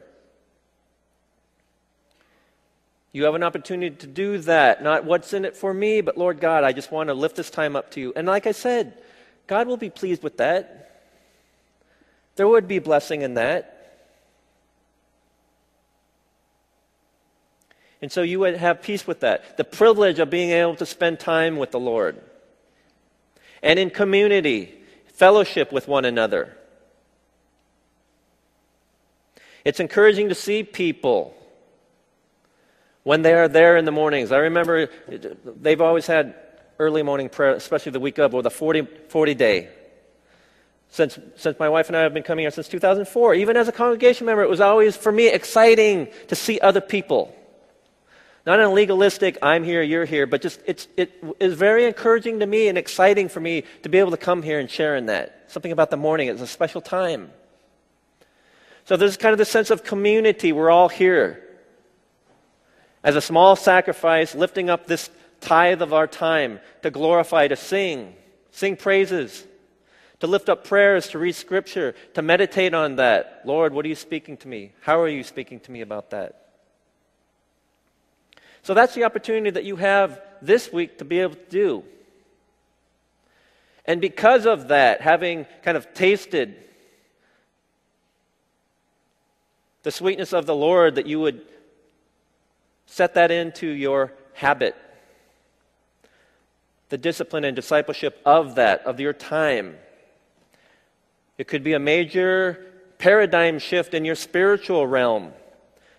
You 3.13 3.23
have 3.23 3.35
an 3.35 3.43
opportunity 3.43 3.95
to 3.95 4.07
do 4.07 4.37
that. 4.39 4.83
Not 4.83 5.05
what's 5.05 5.33
in 5.33 5.45
it 5.45 5.55
for 5.55 5.73
me, 5.73 6.01
but 6.01 6.17
Lord 6.17 6.39
God, 6.39 6.63
I 6.63 6.73
just 6.73 6.91
want 6.91 7.07
to 7.07 7.13
lift 7.13 7.35
this 7.35 7.49
time 7.49 7.75
up 7.75 7.91
to 7.91 7.99
you. 7.99 8.13
And 8.15 8.27
like 8.27 8.45
I 8.45 8.51
said, 8.51 8.93
God 9.47 9.67
will 9.67 9.77
be 9.77 9.89
pleased 9.89 10.23
with 10.23 10.37
that. 10.37 11.03
There 12.35 12.47
would 12.47 12.67
be 12.67 12.79
blessing 12.79 13.21
in 13.21 13.35
that. 13.35 13.73
And 18.01 18.11
so 18.11 18.21
you 18.21 18.39
would 18.39 18.57
have 18.57 18.83
peace 18.83 19.07
with 19.07 19.21
that. 19.21 19.57
The 19.57 19.63
privilege 19.63 20.19
of 20.19 20.29
being 20.29 20.51
able 20.51 20.75
to 20.75 20.85
spend 20.85 21.19
time 21.19 21.57
with 21.57 21.71
the 21.71 21.79
Lord. 21.79 22.21
And 23.63 23.79
in 23.79 23.89
community, 23.89 24.75
fellowship 25.07 25.71
with 25.71 25.87
one 25.87 26.05
another. 26.05 26.55
It's 29.65 29.79
encouraging 29.79 30.29
to 30.29 30.35
see 30.35 30.63
people 30.63 31.33
when 33.07 33.21
they 33.21 33.33
are 33.33 33.47
there 33.47 33.77
in 33.77 33.85
the 33.85 33.91
mornings. 33.91 34.33
I 34.33 34.39
remember 34.39 34.89
they've 35.61 35.79
always 35.79 36.05
had 36.05 36.35
early 36.77 37.03
morning 37.03 37.29
prayer, 37.29 37.53
especially 37.53 37.93
the 37.93 38.01
week 38.01 38.17
of 38.17 38.35
or 38.35 38.43
the 38.43 38.51
40, 38.51 38.85
40 39.07 39.33
day. 39.33 39.69
Since, 40.89 41.17
since 41.37 41.57
my 41.57 41.69
wife 41.69 41.87
and 41.87 41.95
I 41.95 42.01
have 42.01 42.13
been 42.13 42.23
coming 42.23 42.43
here 42.43 42.51
since 42.51 42.67
2004, 42.67 43.35
even 43.35 43.55
as 43.55 43.69
a 43.69 43.71
congregation 43.71 44.25
member, 44.25 44.43
it 44.43 44.49
was 44.49 44.59
always 44.59 44.97
for 44.97 45.13
me 45.13 45.29
exciting 45.29 46.09
to 46.27 46.35
see 46.35 46.59
other 46.59 46.81
people. 46.81 47.33
Not 48.45 48.59
in 48.59 48.65
a 48.65 48.73
legalistic, 48.73 49.37
I'm 49.41 49.63
here, 49.63 49.81
you're 49.81 50.03
here, 50.03 50.27
but 50.27 50.41
just 50.41 50.59
it's, 50.65 50.89
it 50.97 51.23
is 51.39 51.53
very 51.53 51.85
encouraging 51.85 52.41
to 52.41 52.45
me 52.45 52.67
and 52.67 52.77
exciting 52.77 53.29
for 53.29 53.39
me 53.39 53.63
to 53.83 53.89
be 53.89 53.99
able 53.99 54.11
to 54.11 54.17
come 54.17 54.43
here 54.43 54.59
and 54.59 54.69
share 54.69 54.97
in 54.97 55.05
that. 55.05 55.45
Something 55.47 55.71
about 55.71 55.91
the 55.91 55.97
morning, 55.97 56.27
it's 56.27 56.41
a 56.41 56.47
special 56.47 56.81
time. 56.81 57.31
So 58.83 58.97
there's 58.97 59.15
kind 59.15 59.31
of 59.31 59.37
this 59.37 59.49
sense 59.49 59.69
of 59.69 59.85
community. 59.85 60.51
We're 60.51 60.69
all 60.69 60.89
here. 60.89 61.46
As 63.03 63.15
a 63.15 63.21
small 63.21 63.55
sacrifice, 63.55 64.35
lifting 64.35 64.69
up 64.69 64.87
this 64.87 65.09
tithe 65.39 65.81
of 65.81 65.93
our 65.93 66.07
time 66.07 66.59
to 66.81 66.91
glorify, 66.91 67.47
to 67.47 67.55
sing, 67.55 68.15
sing 68.51 68.75
praises, 68.75 69.45
to 70.19 70.27
lift 70.27 70.49
up 70.49 70.63
prayers, 70.63 71.09
to 71.09 71.19
read 71.19 71.33
scripture, 71.33 71.93
to 72.15 72.21
meditate 72.21 72.73
on 72.73 72.95
that. 72.95 73.41
Lord, 73.45 73.73
what 73.73 73.85
are 73.85 73.89
you 73.89 73.95
speaking 73.95 74.35
to 74.37 74.47
me? 74.47 74.71
How 74.81 74.99
are 74.99 75.07
you 75.07 75.23
speaking 75.23 75.59
to 75.61 75.71
me 75.71 75.81
about 75.81 76.09
that? 76.09 76.47
So 78.63 78.73
that's 78.73 78.95
the 78.95 79.03
opportunity 79.03 79.51
that 79.51 79.63
you 79.63 79.75
have 79.77 80.21
this 80.41 80.73
week 80.73 80.97
to 80.97 81.05
be 81.05 81.19
able 81.19 81.35
to 81.35 81.49
do. 81.49 81.83
And 83.85 84.01
because 84.01 84.45
of 84.45 84.67
that, 84.67 85.01
having 85.01 85.45
kind 85.63 85.77
of 85.77 85.93
tasted 85.93 86.55
the 89.83 89.91
sweetness 89.91 90.33
of 90.33 90.45
the 90.45 90.55
Lord, 90.55 90.95
that 90.95 91.05
you 91.05 91.21
would 91.21 91.45
set 92.87 93.13
that 93.13 93.29
into 93.29 93.67
your 93.67 94.11
habit. 94.33 94.75
The 96.89 96.97
discipline 96.97 97.43
and 97.43 97.55
discipleship 97.55 98.19
of 98.25 98.55
that, 98.55 98.81
of 98.85 98.99
your 98.99 99.13
time. 99.13 99.75
It 101.37 101.47
could 101.47 101.63
be 101.63 101.73
a 101.73 101.79
major 101.79 102.65
paradigm 102.97 103.59
shift 103.59 103.93
in 103.93 104.03
your 104.03 104.15
spiritual 104.15 104.87
realm 104.87 105.33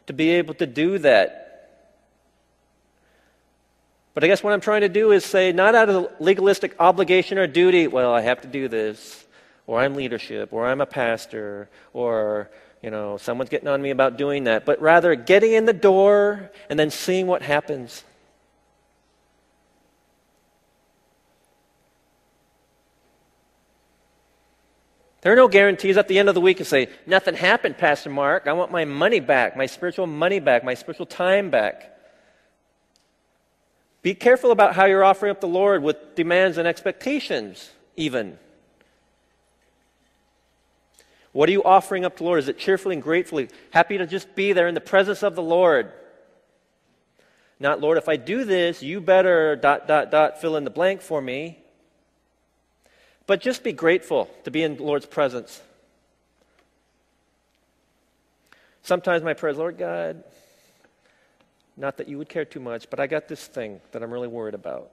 to 0.08 0.12
be 0.12 0.30
able 0.30 0.54
to 0.54 0.66
do 0.66 0.98
that 0.98 1.48
but 4.18 4.24
I 4.24 4.26
guess 4.26 4.42
what 4.42 4.52
I'm 4.52 4.60
trying 4.60 4.80
to 4.80 4.88
do 4.88 5.12
is 5.12 5.24
say, 5.24 5.52
not 5.52 5.76
out 5.76 5.88
of 5.88 6.08
legalistic 6.18 6.74
obligation 6.80 7.38
or 7.38 7.46
duty, 7.46 7.86
well, 7.86 8.12
I 8.12 8.20
have 8.22 8.40
to 8.40 8.48
do 8.48 8.66
this, 8.66 9.24
or 9.64 9.78
I'm 9.78 9.94
leadership, 9.94 10.52
or 10.52 10.66
I'm 10.66 10.80
a 10.80 10.86
pastor, 10.86 11.70
or, 11.92 12.50
you 12.82 12.90
know, 12.90 13.16
someone's 13.16 13.50
getting 13.50 13.68
on 13.68 13.82
me 13.82 13.90
about 13.90 14.16
doing 14.16 14.44
that, 14.44 14.64
but 14.64 14.80
rather 14.80 15.14
getting 15.14 15.52
in 15.52 15.64
the 15.64 15.72
door 15.72 16.50
and 16.70 16.78
then 16.78 16.90
seeing 16.90 17.26
what 17.26 17.42
happens. 17.42 18.04
There 25.20 25.32
are 25.32 25.36
no 25.36 25.48
guarantees 25.48 25.96
at 25.96 26.06
the 26.06 26.18
end 26.18 26.28
of 26.28 26.36
the 26.36 26.40
week 26.40 26.58
to 26.58 26.64
say, 26.64 26.88
nothing 27.04 27.34
happened, 27.34 27.76
Pastor 27.76 28.08
Mark. 28.08 28.46
I 28.46 28.52
want 28.52 28.70
my 28.70 28.84
money 28.84 29.18
back, 29.18 29.56
my 29.56 29.66
spiritual 29.66 30.06
money 30.06 30.38
back, 30.38 30.62
my 30.62 30.74
spiritual 30.74 31.06
time 31.06 31.50
back. 31.50 31.96
Be 34.02 34.14
careful 34.14 34.52
about 34.52 34.74
how 34.76 34.84
you're 34.84 35.02
offering 35.02 35.32
up 35.32 35.40
the 35.40 35.48
Lord 35.48 35.82
with 35.82 36.14
demands 36.14 36.56
and 36.56 36.68
expectations, 36.68 37.70
even. 37.96 38.38
What 41.38 41.48
are 41.48 41.52
you 41.52 41.62
offering 41.62 42.04
up 42.04 42.16
to 42.16 42.18
the 42.18 42.24
Lord? 42.24 42.40
Is 42.40 42.48
it 42.48 42.58
cheerfully 42.58 42.96
and 42.96 43.02
gratefully, 43.02 43.48
happy 43.70 43.96
to 43.96 44.08
just 44.08 44.34
be 44.34 44.52
there 44.52 44.66
in 44.66 44.74
the 44.74 44.80
presence 44.80 45.22
of 45.22 45.36
the 45.36 45.42
Lord? 45.42 45.92
Not, 47.60 47.80
Lord, 47.80 47.96
if 47.96 48.08
I 48.08 48.16
do 48.16 48.42
this, 48.42 48.82
you 48.82 49.00
better 49.00 49.54
dot, 49.54 49.86
dot, 49.86 50.10
dot, 50.10 50.40
fill 50.40 50.56
in 50.56 50.64
the 50.64 50.70
blank 50.70 51.00
for 51.00 51.22
me. 51.22 51.60
But 53.28 53.40
just 53.40 53.62
be 53.62 53.72
grateful 53.72 54.28
to 54.42 54.50
be 54.50 54.64
in 54.64 54.78
the 54.78 54.82
Lord's 54.82 55.06
presence. 55.06 55.62
Sometimes 58.82 59.22
my 59.22 59.34
prayer 59.34 59.52
is, 59.52 59.58
Lord 59.58 59.78
God, 59.78 60.24
not 61.76 61.98
that 61.98 62.08
you 62.08 62.18
would 62.18 62.28
care 62.28 62.46
too 62.46 62.58
much, 62.58 62.90
but 62.90 62.98
I 62.98 63.06
got 63.06 63.28
this 63.28 63.46
thing 63.46 63.80
that 63.92 64.02
I'm 64.02 64.10
really 64.10 64.26
worried 64.26 64.54
about. 64.54 64.90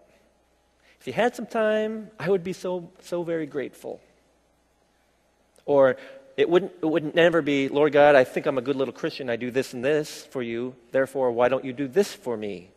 If 1.01 1.08
you 1.08 1.13
had 1.13 1.36
some 1.36 1.47
time, 1.47 2.12
I 2.19 2.29
would 2.29 2.43
be 2.43 2.53
so, 2.53 2.91
so 3.01 3.23
very 3.23 3.47
grateful. 3.47 3.99
Or 5.65 5.97
it 6.38 6.50
wouldn't, 6.50 6.74
it 6.82 6.86
would 6.86 7.15
never 7.15 7.41
be, 7.41 7.69
Lord 7.69 7.93
God, 7.93 8.15
I 8.15 8.24
think 8.24 8.45
I'm 8.45 8.58
a 8.58 8.62
good 8.62 8.76
little 8.76 8.93
Christian. 8.93 9.30
I 9.30 9.38
do 9.38 9.52
this 9.52 9.74
and 9.74 9.84
this 9.84 10.26
for 10.32 10.41
you. 10.41 10.76
Therefore, 10.91 11.32
why 11.32 11.48
don't 11.48 11.63
you 11.63 11.74
do 11.74 11.88
this 11.88 12.13
for 12.13 12.36
me? 12.36 12.69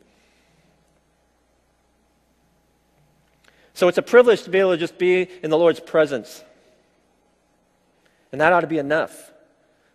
So 3.74 3.88
it's 3.88 3.98
a 3.98 4.02
privilege 4.02 4.42
to 4.42 4.50
be 4.50 4.58
able 4.58 4.72
to 4.72 4.76
just 4.76 4.98
be 4.98 5.28
in 5.42 5.50
the 5.50 5.58
Lord's 5.58 5.80
presence. 5.80 6.42
And 8.32 8.40
that 8.40 8.52
ought 8.52 8.60
to 8.60 8.66
be 8.66 8.78
enough. 8.78 9.32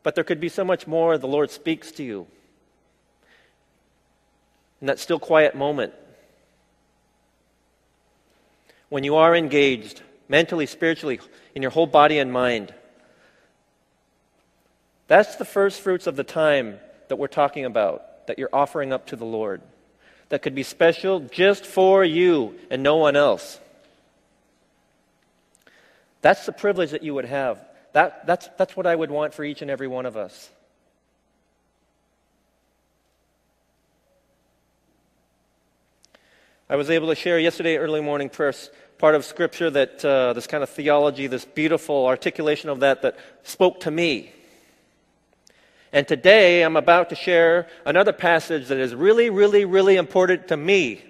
But 0.03 0.15
there 0.15 0.23
could 0.23 0.39
be 0.39 0.49
so 0.49 0.63
much 0.63 0.87
more 0.87 1.17
the 1.17 1.27
Lord 1.27 1.51
speaks 1.51 1.91
to 1.93 2.03
you 2.03 2.27
in 4.81 4.87
that 4.87 4.99
still 4.99 5.19
quiet 5.19 5.55
moment. 5.55 5.93
When 8.89 9.05
you 9.05 9.15
are 9.15 9.33
engaged 9.35 10.01
mentally, 10.27 10.65
spiritually, 10.65 11.19
in 11.55 11.61
your 11.61 11.71
whole 11.71 11.87
body 11.87 12.19
and 12.19 12.31
mind. 12.31 12.73
That's 15.07 15.35
the 15.35 15.45
first 15.45 15.81
fruits 15.81 16.07
of 16.07 16.15
the 16.15 16.23
time 16.23 16.79
that 17.09 17.17
we're 17.17 17.27
talking 17.27 17.65
about, 17.65 18.27
that 18.27 18.39
you're 18.39 18.49
offering 18.53 18.93
up 18.93 19.07
to 19.07 19.15
the 19.15 19.25
Lord. 19.25 19.61
That 20.29 20.41
could 20.41 20.55
be 20.55 20.63
special 20.63 21.19
just 21.19 21.65
for 21.65 22.03
you 22.03 22.57
and 22.69 22.81
no 22.81 22.95
one 22.97 23.15
else. 23.15 23.59
That's 26.21 26.45
the 26.45 26.53
privilege 26.53 26.91
that 26.91 27.03
you 27.03 27.13
would 27.13 27.25
have. 27.25 27.63
That, 27.91 28.25
that's, 28.25 28.49
that's 28.57 28.75
what 28.75 28.87
I 28.87 28.95
would 28.95 29.11
want 29.11 29.33
for 29.33 29.43
each 29.43 29.61
and 29.61 29.69
every 29.69 29.87
one 29.87 30.05
of 30.05 30.17
us. 30.17 30.49
I 36.69 36.75
was 36.75 36.89
able 36.89 37.09
to 37.09 37.15
share 37.15 37.37
yesterday 37.37 37.77
early 37.77 38.01
morning 38.01 38.29
prayer 38.29 38.53
part 38.97 39.15
of 39.15 39.25
scripture 39.25 39.69
that 39.69 40.03
uh, 40.03 40.31
this 40.33 40.47
kind 40.47 40.63
of 40.63 40.69
theology, 40.69 41.27
this 41.27 41.43
beautiful 41.43 42.07
articulation 42.07 42.69
of 42.69 42.79
that 42.79 43.01
that 43.01 43.17
spoke 43.43 43.81
to 43.81 43.91
me. 43.91 44.31
And 45.93 46.07
today 46.07 46.63
I'm 46.63 46.75
about 46.75 47.09
to 47.09 47.15
share 47.15 47.67
another 47.85 48.11
passage 48.11 48.67
that 48.69 48.79
is 48.79 48.95
really, 48.95 49.29
really, 49.29 49.63
really 49.63 49.95
important 49.95 50.47
to 50.47 50.57
me. 50.57 51.03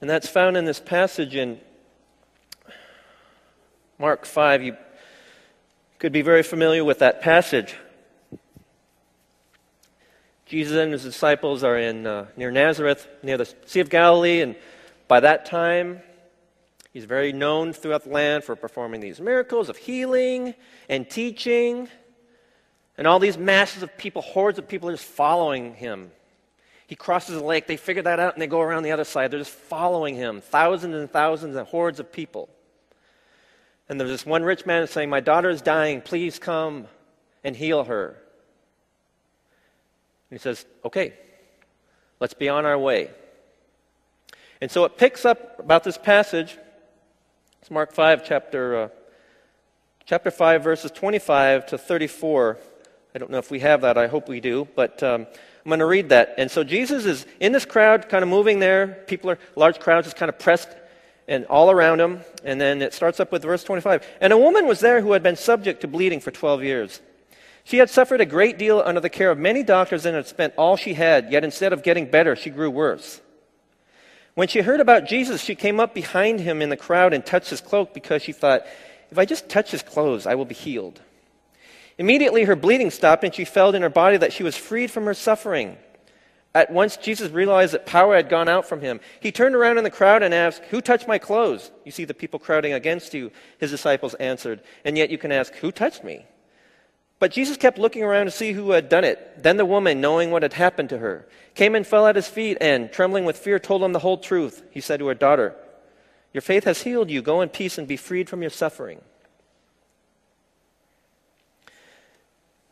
And 0.00 0.08
that's 0.08 0.28
found 0.28 0.56
in 0.56 0.64
this 0.64 0.80
passage 0.80 1.36
in 1.36 1.60
Mark 3.98 4.24
5, 4.24 4.62
you 4.62 4.76
could 5.98 6.12
be 6.12 6.22
very 6.22 6.42
familiar 6.42 6.84
with 6.84 7.00
that 7.00 7.20
passage. 7.20 7.74
Jesus 10.46 10.76
and 10.76 10.92
his 10.92 11.02
disciples 11.02 11.64
are 11.64 11.76
in 11.76 12.06
uh, 12.06 12.26
near 12.36 12.52
Nazareth, 12.52 13.08
near 13.22 13.36
the 13.36 13.52
Sea 13.66 13.80
of 13.80 13.90
Galilee, 13.90 14.42
and 14.42 14.54
by 15.08 15.18
that 15.20 15.44
time, 15.44 16.00
he's 16.92 17.04
very 17.04 17.32
known 17.32 17.72
throughout 17.72 18.04
the 18.04 18.10
land 18.10 18.44
for 18.44 18.54
performing 18.54 19.00
these 19.00 19.20
miracles 19.20 19.68
of 19.68 19.76
healing 19.76 20.54
and 20.88 21.10
teaching. 21.10 21.88
And 22.96 23.08
all 23.08 23.18
these 23.18 23.36
masses 23.36 23.82
of 23.82 23.98
people, 23.98 24.22
hordes 24.22 24.58
of 24.58 24.68
people, 24.68 24.88
are 24.88 24.92
just 24.92 25.04
following 25.04 25.74
him. 25.74 26.12
He 26.86 26.94
crosses 26.94 27.34
the 27.34 27.44
lake. 27.44 27.66
They 27.66 27.76
figure 27.76 28.02
that 28.02 28.20
out 28.20 28.34
and 28.34 28.40
they 28.40 28.46
go 28.46 28.60
around 28.60 28.84
the 28.84 28.92
other 28.92 29.04
side. 29.04 29.32
They're 29.32 29.40
just 29.40 29.50
following 29.50 30.14
him. 30.14 30.40
Thousands 30.40 30.94
and 30.94 31.10
thousands 31.10 31.56
and 31.56 31.66
hordes 31.66 31.98
of 31.98 32.12
people. 32.12 32.48
And 33.88 34.00
there's 34.00 34.10
this 34.10 34.24
one 34.24 34.44
rich 34.44 34.64
man 34.64 34.86
saying, 34.86 35.10
My 35.10 35.20
daughter 35.20 35.50
is 35.50 35.60
dying. 35.60 36.00
Please 36.00 36.38
come 36.38 36.86
and 37.42 37.56
heal 37.56 37.84
her. 37.84 38.16
And 40.30 40.38
he 40.38 40.42
says, 40.42 40.64
Okay, 40.84 41.14
let's 42.20 42.34
be 42.34 42.48
on 42.48 42.66
our 42.66 42.78
way. 42.78 43.10
And 44.60 44.70
so 44.70 44.84
it 44.84 44.96
picks 44.96 45.24
up 45.24 45.58
about 45.58 45.84
this 45.84 45.98
passage. 45.98 46.56
It's 47.60 47.70
Mark 47.70 47.92
5, 47.92 48.24
chapter, 48.24 48.76
uh, 48.76 48.88
chapter 50.04 50.30
5, 50.30 50.62
verses 50.62 50.90
25 50.90 51.66
to 51.66 51.78
34. 51.78 52.58
I 53.14 53.18
don't 53.18 53.30
know 53.30 53.38
if 53.38 53.50
we 53.50 53.60
have 53.60 53.82
that. 53.82 53.98
I 53.98 54.06
hope 54.06 54.28
we 54.28 54.40
do. 54.40 54.66
But 54.74 55.02
um, 55.02 55.26
I'm 55.64 55.68
going 55.68 55.80
to 55.80 55.86
read 55.86 56.10
that. 56.10 56.34
And 56.38 56.50
so 56.50 56.64
Jesus 56.64 57.04
is 57.06 57.26
in 57.40 57.52
this 57.52 57.64
crowd, 57.64 58.08
kind 58.08 58.22
of 58.22 58.28
moving 58.28 58.60
there. 58.60 59.02
People 59.06 59.30
are, 59.30 59.38
large 59.56 59.80
crowds, 59.80 60.06
just 60.06 60.16
kind 60.16 60.28
of 60.28 60.38
pressed 60.38 60.68
and 61.28 61.44
all 61.46 61.70
around 61.70 62.00
him. 62.00 62.20
And 62.44 62.60
then 62.60 62.82
it 62.82 62.94
starts 62.94 63.20
up 63.20 63.32
with 63.32 63.42
verse 63.42 63.64
25. 63.64 64.06
And 64.20 64.32
a 64.32 64.38
woman 64.38 64.66
was 64.66 64.80
there 64.80 65.00
who 65.00 65.12
had 65.12 65.22
been 65.22 65.36
subject 65.36 65.80
to 65.80 65.88
bleeding 65.88 66.20
for 66.20 66.30
12 66.30 66.62
years. 66.62 67.00
She 67.66 67.78
had 67.78 67.90
suffered 67.90 68.20
a 68.20 68.26
great 68.26 68.58
deal 68.58 68.80
under 68.80 69.00
the 69.00 69.10
care 69.10 69.28
of 69.28 69.38
many 69.38 69.64
doctors 69.64 70.06
and 70.06 70.14
had 70.14 70.28
spent 70.28 70.54
all 70.56 70.76
she 70.76 70.94
had, 70.94 71.32
yet 71.32 71.42
instead 71.42 71.72
of 71.72 71.82
getting 71.82 72.08
better, 72.08 72.36
she 72.36 72.48
grew 72.48 72.70
worse. 72.70 73.20
When 74.34 74.46
she 74.46 74.60
heard 74.60 74.78
about 74.78 75.06
Jesus, 75.06 75.40
she 75.40 75.56
came 75.56 75.80
up 75.80 75.92
behind 75.92 76.38
him 76.38 76.62
in 76.62 76.68
the 76.68 76.76
crowd 76.76 77.12
and 77.12 77.26
touched 77.26 77.50
his 77.50 77.60
cloak 77.60 77.92
because 77.92 78.22
she 78.22 78.30
thought, 78.30 78.64
if 79.10 79.18
I 79.18 79.24
just 79.24 79.48
touch 79.48 79.72
his 79.72 79.82
clothes, 79.82 80.28
I 80.28 80.36
will 80.36 80.44
be 80.44 80.54
healed. 80.54 81.00
Immediately 81.98 82.44
her 82.44 82.54
bleeding 82.54 82.92
stopped 82.92 83.24
and 83.24 83.34
she 83.34 83.44
felt 83.44 83.74
in 83.74 83.82
her 83.82 83.88
body 83.88 84.16
that 84.16 84.32
she 84.32 84.44
was 84.44 84.56
freed 84.56 84.92
from 84.92 85.04
her 85.06 85.14
suffering. 85.14 85.76
At 86.54 86.70
once 86.70 86.96
Jesus 86.96 87.32
realized 87.32 87.74
that 87.74 87.84
power 87.84 88.14
had 88.14 88.28
gone 88.28 88.48
out 88.48 88.68
from 88.68 88.80
him. 88.80 89.00
He 89.18 89.32
turned 89.32 89.56
around 89.56 89.78
in 89.78 89.82
the 89.82 89.90
crowd 89.90 90.22
and 90.22 90.32
asked, 90.32 90.62
Who 90.66 90.80
touched 90.80 91.08
my 91.08 91.18
clothes? 91.18 91.72
You 91.84 91.90
see 91.90 92.04
the 92.04 92.14
people 92.14 92.38
crowding 92.38 92.74
against 92.74 93.12
you. 93.12 93.32
His 93.58 93.72
disciples 93.72 94.14
answered, 94.14 94.62
And 94.84 94.96
yet 94.96 95.10
you 95.10 95.18
can 95.18 95.32
ask, 95.32 95.52
Who 95.56 95.72
touched 95.72 96.04
me? 96.04 96.26
But 97.18 97.32
Jesus 97.32 97.56
kept 97.56 97.78
looking 97.78 98.02
around 98.02 98.26
to 98.26 98.30
see 98.30 98.52
who 98.52 98.72
had 98.72 98.88
done 98.88 99.04
it. 99.04 99.42
Then 99.42 99.56
the 99.56 99.64
woman, 99.64 100.00
knowing 100.00 100.30
what 100.30 100.42
had 100.42 100.52
happened 100.52 100.90
to 100.90 100.98
her, 100.98 101.26
came 101.54 101.74
and 101.74 101.86
fell 101.86 102.06
at 102.06 102.16
his 102.16 102.28
feet 102.28 102.58
and, 102.60 102.92
trembling 102.92 103.24
with 103.24 103.38
fear, 103.38 103.58
told 103.58 103.82
him 103.82 103.92
the 103.92 104.00
whole 104.00 104.18
truth. 104.18 104.62
He 104.70 104.80
said 104.80 104.98
to 105.00 105.06
her 105.06 105.14
daughter, 105.14 105.54
Your 106.34 106.42
faith 106.42 106.64
has 106.64 106.82
healed 106.82 107.10
you. 107.10 107.22
Go 107.22 107.40
in 107.40 107.48
peace 107.48 107.78
and 107.78 107.88
be 107.88 107.96
freed 107.96 108.28
from 108.28 108.42
your 108.42 108.50
suffering. 108.50 109.00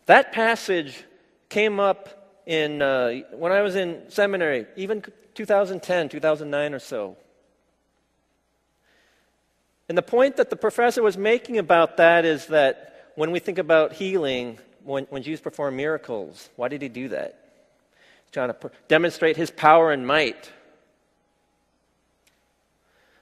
That 0.06 0.32
passage 0.32 1.04
came 1.48 1.80
up 1.80 2.42
in, 2.44 2.82
uh, 2.82 3.20
when 3.32 3.52
I 3.52 3.62
was 3.62 3.74
in 3.74 4.02
seminary, 4.08 4.66
even 4.76 5.02
2010, 5.34 6.10
2009 6.10 6.74
or 6.74 6.78
so. 6.78 7.16
And 9.88 9.96
the 9.96 10.02
point 10.02 10.36
that 10.36 10.50
the 10.50 10.56
professor 10.56 11.02
was 11.02 11.16
making 11.16 11.56
about 11.58 11.96
that 11.96 12.26
is 12.26 12.46
that 12.46 12.93
when 13.16 13.30
we 13.30 13.38
think 13.38 13.58
about 13.58 13.92
healing, 13.92 14.58
when, 14.82 15.04
when 15.04 15.22
Jesus 15.22 15.40
performed 15.40 15.76
miracles, 15.76 16.50
why 16.56 16.68
did 16.68 16.82
he 16.82 16.88
do 16.88 17.08
that? 17.08 17.40
Trying 18.32 18.48
to 18.48 18.66
uh, 18.66 18.68
demonstrate 18.88 19.36
his 19.36 19.50
power 19.50 19.92
and 19.92 20.06
might. 20.06 20.50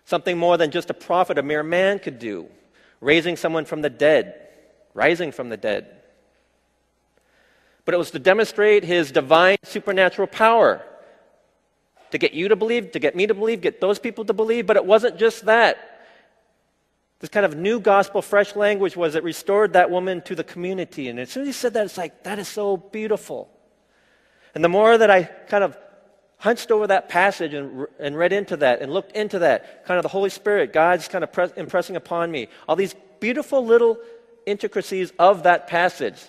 Something 0.05 0.39
more 0.39 0.57
than 0.57 0.71
just 0.71 0.91
a 0.91 0.95
prophet, 0.95 1.39
a 1.39 1.43
mere 1.43 1.63
man 1.63 1.99
could 1.99 2.19
do. 2.19 2.47
Raising 3.01 3.37
someone 3.37 3.65
from 3.65 3.83
the 3.83 3.91
dead, 3.91 4.49
rising 4.95 5.33
from 5.33 5.49
the 5.49 5.57
dead. 5.57 6.03
But 7.85 7.95
it 7.95 7.99
was 7.99 8.11
to 8.13 8.19
demonstrate 8.19 8.85
his 8.85 9.11
divine 9.11 9.59
supernatural 9.65 10.29
power. 10.29 10.83
To 12.13 12.19
get 12.19 12.33
you 12.33 12.49
to 12.49 12.57
believe, 12.57 12.93
to 12.93 12.99
get 12.99 13.17
me 13.17 13.27
to 13.27 13.35
believe, 13.35 13.61
get 13.61 13.81
those 13.81 13.99
people 13.99 14.25
to 14.27 14.33
believe. 14.33 14.67
But 14.67 14.77
it 14.77 14.85
wasn't 14.85 15.19
just 15.19 15.47
that. 15.47 15.92
This 17.23 17.29
kind 17.31 17.47
of 17.47 17.57
new 17.57 17.79
gospel, 17.79 18.21
fresh 18.21 18.57
language 18.57 18.97
was 18.97 19.15
it 19.15 19.23
restored 19.23 19.75
that 19.75 19.93
woman 19.93 20.23
to 20.23 20.35
the 20.35 20.43
community. 20.43 21.09
And 21.09 21.21
as 21.21 21.31
soon 21.31 21.43
as 21.43 21.47
he 21.47 21.53
said 21.53 21.73
that, 21.75 21.85
it's 21.85 21.97
like, 21.97 22.25
that 22.25 22.41
is 22.41 22.49
so 22.49 22.77
beautiful. 22.77 23.49
And 24.57 24.65
the 24.65 24.69
more 24.69 24.99
that 24.99 25.09
I 25.09 25.23
kind 25.23 25.63
of 25.63 25.79
hunched 26.39 26.73
over 26.73 26.89
that 26.89 27.09
passage 27.09 27.55
and, 27.55 27.87
and 28.01 28.19
read 28.19 28.33
into 28.33 28.57
that 28.57 28.83
and 28.83 28.93
looked 28.93 29.13
into 29.13 29.39
that, 29.39 29.87
kind 29.87 29.99
of 29.99 30.03
the 30.03 30.09
Holy 30.09 30.31
Spirit, 30.31 30.73
God's 30.73 31.07
kind 31.07 31.23
of 31.23 31.33
press, 31.33 31.53
impressing 31.53 31.95
upon 31.95 32.29
me 32.33 32.49
all 32.69 32.75
these 32.75 32.97
beautiful 33.21 33.65
little 33.65 33.99
intricacies 34.45 35.13
of 35.17 35.45
that 35.45 35.69
passage. 35.69 36.21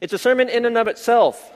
It's 0.00 0.14
a 0.14 0.18
sermon 0.18 0.48
in 0.48 0.64
and 0.64 0.78
of 0.78 0.88
itself 0.88 1.52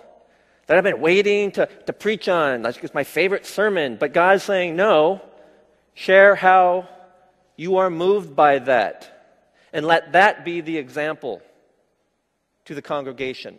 that 0.67 0.77
I've 0.77 0.85
been 0.85 1.01
waiting 1.01 1.53
to, 1.53 1.65
to 1.87 1.95
preach 1.95 2.29
on. 2.29 2.61
That's 2.61 2.93
my 2.93 3.05
favorite 3.05 3.47
sermon. 3.47 3.97
But 3.99 4.13
God's 4.13 4.43
saying, 4.43 4.77
no, 4.77 5.23
share 5.95 6.35
how 6.35 6.87
you 7.59 7.79
are 7.79 7.91
moved 7.91 8.35
by 8.35 8.61
that. 8.61 9.37
And 9.75 9.85
let 9.85 10.13
that 10.13 10.47
be 10.47 10.63
the 10.63 10.79
example 10.79 11.43
to 12.65 12.75
the 12.75 12.81
congregation. 12.81 13.59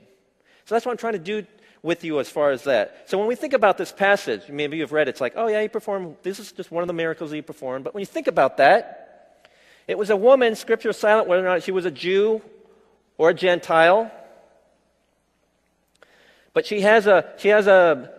So 0.66 0.74
that's 0.74 0.86
what 0.86 0.94
I'm 0.94 0.98
trying 0.98 1.14
to 1.14 1.20
do 1.20 1.46
with 1.84 2.04
you 2.04 2.20
as 2.20 2.30
far 2.30 2.52
as 2.52 2.64
that. 2.64 3.10
So 3.10 3.18
when 3.20 3.28
we 3.28 3.36
think 3.36 3.54
about 3.54 3.78
this 3.78 3.92
passage, 3.92 4.50
maybe 4.50 4.78
you've 4.78 4.92
read 4.92 5.08
it, 5.08 5.12
it's 5.12 5.22
like, 5.22 5.34
oh 5.36 5.48
yeah, 5.48 5.62
he 5.62 5.68
performed, 5.68 6.16
this 6.24 6.40
is 6.40 6.52
just 6.52 6.72
one 6.72 6.82
of 6.82 6.88
the 6.88 6.94
miracles 6.94 7.30
he 7.32 7.42
performed. 7.42 7.84
But 7.84 7.94
when 7.94 8.02
you 8.02 8.06
think 8.08 8.28
about 8.28 8.58
that, 8.58 9.52
it 9.88 9.98
was 9.98 10.10
a 10.10 10.18
woman, 10.18 10.56
scripture 10.56 10.90
is 10.90 10.98
silent 10.98 11.28
whether 11.28 11.46
or 11.46 11.50
not 11.50 11.64
she 11.64 11.72
was 11.72 11.86
a 11.86 11.92
Jew 11.92 12.42
or 13.18 13.30
a 13.30 13.34
Gentile. 13.34 14.12
But 16.54 16.66
she 16.66 16.82
has 16.82 17.06
a, 17.06 17.34
she 17.38 17.50
has 17.50 17.68
a 17.68 18.12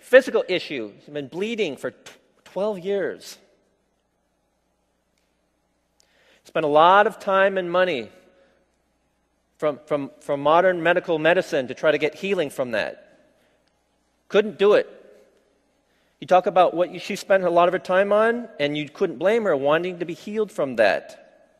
physical 0.00 0.44
issue. 0.48 0.92
She's 1.00 1.12
been 1.12 1.28
bleeding 1.28 1.76
for 1.76 1.92
12 2.44 2.78
years. 2.78 3.38
Spent 6.56 6.64
a 6.64 6.68
lot 6.68 7.06
of 7.06 7.18
time 7.18 7.58
and 7.58 7.70
money 7.70 8.08
from, 9.58 9.78
from, 9.84 10.10
from 10.20 10.40
modern 10.40 10.82
medical 10.82 11.18
medicine 11.18 11.68
to 11.68 11.74
try 11.74 11.90
to 11.90 11.98
get 11.98 12.14
healing 12.14 12.48
from 12.48 12.70
that. 12.70 13.26
Couldn't 14.28 14.58
do 14.58 14.72
it. 14.72 14.88
You 16.18 16.26
talk 16.26 16.46
about 16.46 16.72
what 16.72 16.98
she 17.02 17.14
spent 17.14 17.44
a 17.44 17.50
lot 17.50 17.68
of 17.68 17.74
her 17.74 17.78
time 17.78 18.10
on, 18.10 18.48
and 18.58 18.74
you 18.74 18.88
couldn't 18.88 19.18
blame 19.18 19.44
her 19.44 19.54
wanting 19.54 19.98
to 19.98 20.06
be 20.06 20.14
healed 20.14 20.50
from 20.50 20.76
that. 20.76 21.52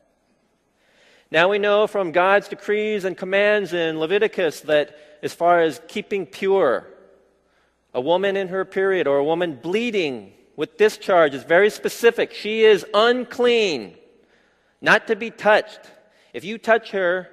Now 1.29 1.49
we 1.49 1.59
know 1.59 1.85
from 1.85 2.11
God's 2.11 2.47
decrees 2.47 3.05
and 3.05 3.15
commands 3.15 3.73
in 3.73 3.99
Leviticus 3.99 4.61
that 4.61 4.97
as 5.21 5.31
far 5.31 5.59
as 5.59 5.79
keeping 5.87 6.25
pure, 6.25 6.87
a 7.93 8.01
woman 8.01 8.35
in 8.35 8.47
her 8.47 8.65
period 8.65 9.05
or 9.05 9.19
a 9.19 9.23
woman 9.23 9.59
bleeding 9.61 10.33
with 10.55 10.75
discharge 10.79 11.35
is 11.35 11.43
very 11.43 11.69
specific. 11.69 12.33
She 12.33 12.63
is 12.63 12.83
unclean 12.95 13.95
not 14.81 15.07
to 15.07 15.15
be 15.15 15.31
touched. 15.31 15.79
If 16.33 16.43
you 16.43 16.57
touch 16.57 16.91
her, 16.91 17.29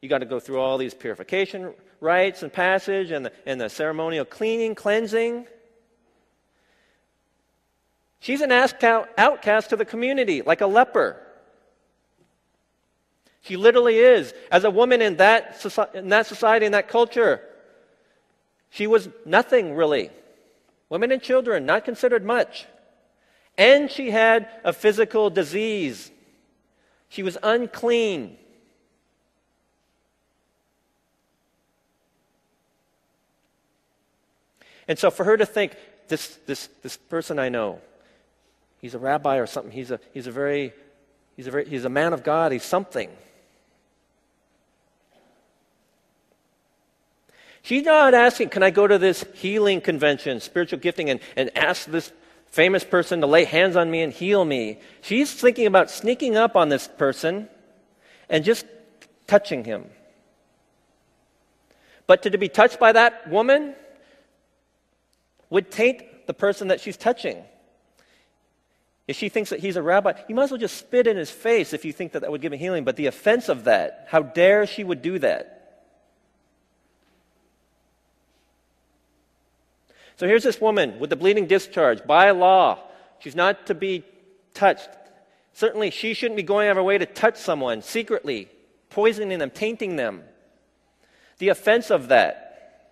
you 0.00 0.08
got 0.08 0.18
to 0.18 0.26
go 0.26 0.40
through 0.40 0.60
all 0.60 0.78
these 0.78 0.94
purification 0.94 1.74
rites 2.00 2.42
and 2.42 2.52
passage 2.52 3.10
and 3.10 3.26
the, 3.26 3.32
and 3.46 3.60
the 3.60 3.68
ceremonial 3.68 4.24
cleaning, 4.24 4.74
cleansing. 4.74 5.46
She's 8.20 8.40
an 8.40 8.52
outcast 8.52 9.70
to 9.70 9.76
the 9.76 9.84
community, 9.84 10.42
like 10.42 10.60
a 10.60 10.66
leper. 10.66 11.16
She 13.42 13.56
literally 13.56 13.98
is. 13.98 14.34
As 14.50 14.64
a 14.64 14.70
woman 14.70 15.00
in 15.00 15.16
that, 15.16 15.64
in 15.94 16.08
that 16.08 16.26
society, 16.26 16.66
in 16.66 16.72
that 16.72 16.88
culture, 16.88 17.40
she 18.70 18.86
was 18.86 19.08
nothing 19.24 19.74
really. 19.74 20.10
Women 20.88 21.12
and 21.12 21.22
children, 21.22 21.64
not 21.64 21.84
considered 21.84 22.24
much. 22.24 22.66
And 23.56 23.90
she 23.90 24.10
had 24.10 24.48
a 24.64 24.72
physical 24.72 25.30
disease. 25.30 26.10
She 27.08 27.22
was 27.22 27.38
unclean. 27.42 28.36
And 34.86 34.98
so 34.98 35.10
for 35.10 35.24
her 35.24 35.36
to 35.36 35.46
think, 35.46 35.76
this, 36.08 36.38
this, 36.46 36.68
this 36.82 36.96
person 36.96 37.38
I 37.38 37.50
know, 37.50 37.80
he's 38.80 38.94
a 38.94 38.98
rabbi 38.98 39.36
or 39.36 39.46
something, 39.46 39.70
he's 39.70 39.90
a, 39.90 40.00
he's 40.12 40.26
a 40.26 40.32
very, 40.32 40.72
he's 41.36 41.46
a, 41.46 41.50
very, 41.50 41.68
he's 41.68 41.84
a 41.84 41.90
man 41.90 42.14
of 42.14 42.24
God, 42.24 42.52
he's 42.52 42.64
something. 42.64 43.10
She's 47.60 47.84
not 47.84 48.14
asking, 48.14 48.48
can 48.48 48.62
I 48.62 48.70
go 48.70 48.86
to 48.86 48.96
this 48.96 49.26
healing 49.34 49.82
convention, 49.82 50.40
spiritual 50.40 50.78
gifting, 50.78 51.10
and, 51.10 51.20
and 51.36 51.50
ask 51.54 51.84
this 51.84 52.10
famous 52.50 52.84
person 52.84 53.20
to 53.20 53.26
lay 53.26 53.44
hands 53.44 53.76
on 53.76 53.90
me 53.90 54.02
and 54.02 54.12
heal 54.12 54.44
me. 54.44 54.78
She's 55.00 55.32
thinking 55.32 55.66
about 55.66 55.90
sneaking 55.90 56.36
up 56.36 56.56
on 56.56 56.68
this 56.68 56.88
person 56.88 57.48
and 58.28 58.44
just 58.44 58.66
touching 59.26 59.64
him. 59.64 59.86
But 62.06 62.22
to 62.22 62.38
be 62.38 62.48
touched 62.48 62.80
by 62.80 62.92
that 62.92 63.28
woman 63.28 63.74
would 65.50 65.70
taint 65.70 66.26
the 66.26 66.34
person 66.34 66.68
that 66.68 66.80
she's 66.80 66.96
touching. 66.96 67.42
If 69.06 69.16
she 69.16 69.30
thinks 69.30 69.50
that 69.50 69.60
he's 69.60 69.76
a 69.76 69.82
rabbi, 69.82 70.12
you 70.28 70.34
might 70.34 70.44
as 70.44 70.50
well 70.50 70.60
just 70.60 70.76
spit 70.76 71.06
in 71.06 71.16
his 71.16 71.30
face 71.30 71.72
if 71.72 71.84
you 71.84 71.92
think 71.92 72.12
that 72.12 72.20
that 72.20 72.30
would 72.30 72.42
give 72.42 72.52
him 72.52 72.58
healing. 72.58 72.84
But 72.84 72.96
the 72.96 73.06
offense 73.06 73.48
of 73.48 73.64
that, 73.64 74.06
how 74.08 74.22
dare 74.22 74.66
she 74.66 74.84
would 74.84 75.00
do 75.00 75.18
that? 75.20 75.57
So 80.18 80.26
here's 80.26 80.42
this 80.42 80.60
woman 80.60 80.98
with 80.98 81.10
the 81.10 81.16
bleeding 81.16 81.46
discharge. 81.46 82.04
By 82.04 82.32
law, 82.32 82.80
she's 83.20 83.36
not 83.36 83.68
to 83.68 83.74
be 83.74 84.02
touched. 84.52 84.88
Certainly, 85.52 85.90
she 85.92 86.12
shouldn't 86.12 86.36
be 86.36 86.42
going 86.42 86.66
out 86.66 86.72
of 86.72 86.76
her 86.78 86.82
way 86.82 86.98
to 86.98 87.06
touch 87.06 87.36
someone 87.36 87.82
secretly, 87.82 88.48
poisoning 88.90 89.38
them, 89.38 89.50
tainting 89.50 89.94
them. 89.94 90.24
The 91.38 91.50
offense 91.50 91.92
of 91.92 92.08
that. 92.08 92.90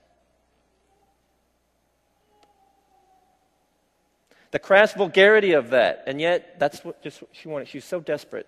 The 4.53 4.61
crass 4.61 4.93
vulgarity 4.93 5.51
of 5.51 5.71
that. 5.71 6.05
And 6.07 6.21
yet, 6.21 6.61
that's 6.61 6.85
what 6.85 7.03
just 7.03 7.23
what 7.23 7.31
she 7.33 7.49
wanted. 7.49 7.67
She's 7.67 7.85
so 7.85 7.99
desperate. 7.99 8.47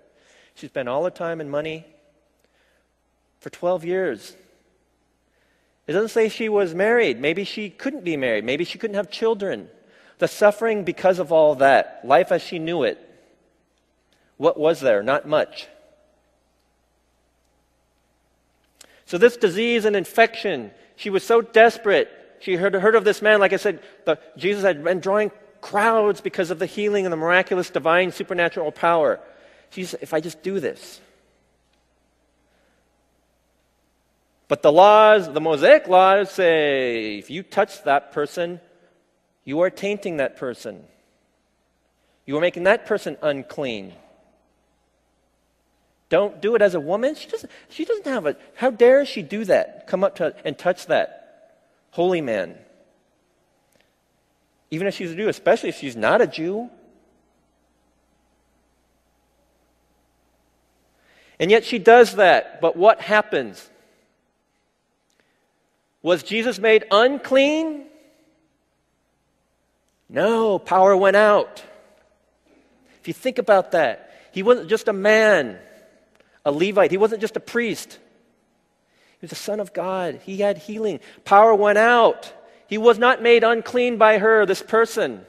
She 0.55 0.69
spent 0.69 0.89
all 0.89 1.03
her 1.03 1.11
time 1.11 1.41
and 1.41 1.51
money 1.51 1.85
for 3.41 3.51
12 3.51 3.85
years 3.85 4.37
it 5.89 5.93
doesn't 5.93 6.11
say 6.11 6.29
she 6.29 6.51
was 6.51 6.75
married. 6.75 7.19
Maybe 7.19 7.45
she 7.45 7.71
couldn't 7.71 8.05
be 8.05 8.19
married. 8.19 8.45
Maybe 8.45 8.65
she 8.65 8.77
couldn't 8.77 8.97
have 8.97 9.11
children. 9.11 9.71
The 10.19 10.29
suffering 10.29 10.85
because 10.85 11.19
of 11.19 11.33
all 11.33 11.55
that, 11.57 12.03
life 12.05 12.31
as 12.31 12.43
she 12.43 12.59
knew 12.59 12.83
it, 12.83 12.99
what 14.37 14.61
was 14.61 14.81
there? 14.81 15.03
Not 15.03 15.27
much. 15.27 15.67
So, 19.07 19.17
this 19.17 19.39
disease 19.39 19.87
and 19.87 19.97
infection, 19.97 20.73
she 20.97 21.09
was 21.09 21.25
so 21.25 21.41
desperate. 21.41 22.11
She 22.41 22.57
heard, 22.57 22.75
heard 22.75 22.95
of 22.95 23.05
this 23.05 23.23
man, 23.23 23.41
like 23.41 23.55
I 23.55 23.57
said, 23.57 23.81
the, 24.05 24.19
Jesus 24.37 24.63
had 24.63 24.85
been 24.85 25.01
drawing 25.01 25.31
crowds 25.63 26.21
because 26.21 26.51
of 26.51 26.59
the 26.59 26.67
healing 26.67 27.07
and 27.07 27.13
the 27.13 27.17
miraculous, 27.17 27.71
divine, 27.71 28.13
supernatural 28.13 28.73
power. 28.73 29.21
She's, 29.71 29.95
if 29.95 30.13
I 30.13 30.21
just 30.21 30.43
do 30.43 30.61
this, 30.61 31.01
But 34.49 34.63
the 34.63 34.73
laws, 34.73 35.31
the 35.31 35.41
Mosaic 35.41 35.87
laws 35.89 36.31
say 36.31 37.19
if 37.19 37.31
you 37.31 37.43
touch 37.43 37.83
that 37.85 38.13
person, 38.13 38.61
you 39.45 39.61
are 39.61 39.71
tainting 39.71 40.17
that 40.17 40.37
person. 40.37 40.83
You 42.25 42.37
are 42.39 42.41
making 42.41 42.65
that 42.65 42.87
person 42.87 43.17
unclean. 43.23 43.93
Don't 46.09 46.41
do 46.41 46.55
it 46.55 46.63
as 46.63 46.75
a 46.75 46.81
woman. 46.81 47.15
She 47.15 47.29
doesn't, 47.29 47.51
she 47.69 47.85
doesn't 47.85 48.07
have 48.07 48.27
a. 48.27 48.37
How 48.55 48.71
dare 48.71 49.05
she 49.05 49.23
do 49.23 49.45
that? 49.45 49.87
Come 49.87 50.03
up 50.03 50.17
to 50.17 50.35
and 50.45 50.57
touch 50.57 50.87
that 50.87 51.59
holy 51.91 52.23
man. 52.23 52.57
Even 54.71 54.87
if 54.87 54.95
she's 54.95 55.13
a 55.13 55.15
Jew, 55.15 55.29
especially 55.29 55.69
if 55.69 55.77
she's 55.77 55.97
not 55.97 56.23
a 56.23 56.27
Jew. 56.27 56.71
And 61.39 61.51
yet 61.51 61.65
she 61.65 61.79
does 61.79 62.17
that. 62.17 62.61
But 62.61 62.77
what 62.77 63.01
happens? 63.01 63.71
Was 66.09 66.23
Jesus 66.23 66.59
made 66.59 66.87
unclean? 66.91 67.85
No, 70.09 70.59
power 70.59 70.97
went 70.97 71.17
out. 71.17 71.63
If 73.03 73.09
you 73.09 73.13
think 73.13 73.37
about 73.37 73.73
that, 73.73 74.11
he 74.33 74.43
wasn't 74.43 74.71
just 74.71 74.89
a 74.89 74.95
man, 74.95 75.59
a 76.47 76.51
Levite, 76.51 76.91
he 76.91 76.97
wasn't 76.97 77.21
just 77.21 77.37
a 77.37 77.41
priest. 77.41 77.99
He 79.21 79.27
was 79.27 79.29
the 79.29 79.37
Son 79.37 79.61
of 79.61 79.75
God. 79.75 80.19
He 80.25 80.39
had 80.39 80.57
healing. 80.57 81.01
Power 81.27 81.55
went 81.55 81.77
out. 81.77 82.33
He 82.69 82.79
was 82.79 82.99
not 82.99 83.21
made 83.21 83.45
unclean 83.45 83.99
by 83.99 84.17
her, 84.17 84.47
this 84.47 84.63
person. 84.63 85.27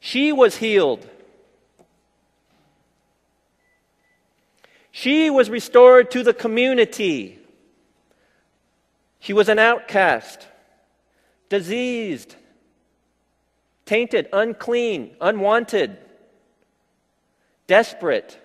She 0.00 0.32
was 0.32 0.56
healed. 0.56 1.08
She 4.90 5.30
was 5.30 5.48
restored 5.48 6.10
to 6.10 6.24
the 6.24 6.34
community. 6.34 7.38
She 9.22 9.32
was 9.32 9.48
an 9.48 9.60
outcast, 9.60 10.48
diseased, 11.48 12.34
tainted, 13.86 14.28
unclean, 14.32 15.14
unwanted, 15.20 15.96
desperate. 17.68 18.36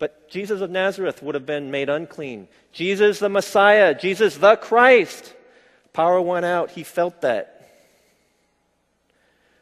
But 0.00 0.28
Jesus 0.28 0.60
of 0.60 0.70
Nazareth 0.70 1.22
would 1.22 1.36
have 1.36 1.46
been 1.46 1.70
made 1.70 1.88
unclean. 1.88 2.48
Jesus 2.72 3.20
the 3.20 3.28
Messiah, 3.28 3.94
Jesus 3.94 4.36
the 4.36 4.56
Christ. 4.56 5.32
Power 5.92 6.20
went 6.20 6.44
out. 6.44 6.72
He 6.72 6.82
felt 6.82 7.20
that. 7.20 7.59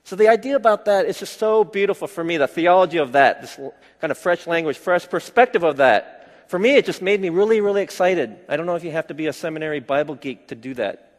So 0.08 0.16
the 0.16 0.28
idea 0.28 0.56
about 0.56 0.86
that 0.86 1.04
is 1.04 1.18
just 1.18 1.38
so 1.38 1.64
beautiful 1.64 2.08
for 2.08 2.24
me, 2.24 2.38
the 2.38 2.48
theology 2.48 2.96
of 2.96 3.12
that, 3.12 3.42
this 3.42 3.60
kind 4.00 4.10
of 4.10 4.16
fresh 4.16 4.46
language, 4.46 4.78
fresh 4.78 5.06
perspective 5.06 5.64
of 5.64 5.76
that. 5.76 6.46
For 6.48 6.58
me, 6.58 6.76
it 6.76 6.86
just 6.86 7.02
made 7.02 7.20
me 7.20 7.28
really, 7.28 7.60
really 7.60 7.82
excited. 7.82 8.34
I 8.48 8.56
don't 8.56 8.64
know 8.64 8.74
if 8.74 8.82
you 8.82 8.90
have 8.90 9.08
to 9.08 9.14
be 9.14 9.26
a 9.26 9.34
seminary 9.34 9.80
Bible 9.80 10.14
geek 10.14 10.48
to 10.48 10.54
do 10.54 10.72
that. 10.74 11.12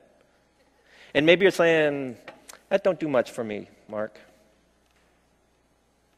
And 1.13 1.23
maybe 1.23 1.43
you're 1.43 1.51
saying, 1.51 2.17
that 2.69 2.83
don't 2.83 2.99
do 2.99 3.07
much 3.07 3.29
for 3.29 3.43
me, 3.43 3.67
Mark. 3.87 4.19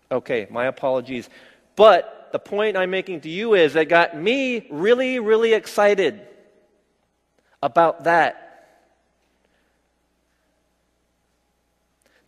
Okay, 0.10 0.48
my 0.50 0.68
apologies. 0.68 1.30
But 1.76 2.30
the 2.32 2.40
point 2.40 2.78
I'm 2.78 2.90
making 2.90 3.20
to 3.22 3.30
you 3.30 3.54
is 3.54 3.74
that 3.74 3.90
got 3.90 4.16
me 4.16 4.66
really, 4.72 5.20
really 5.20 5.52
excited 5.52 6.22
about 7.62 8.06
that 8.06 8.51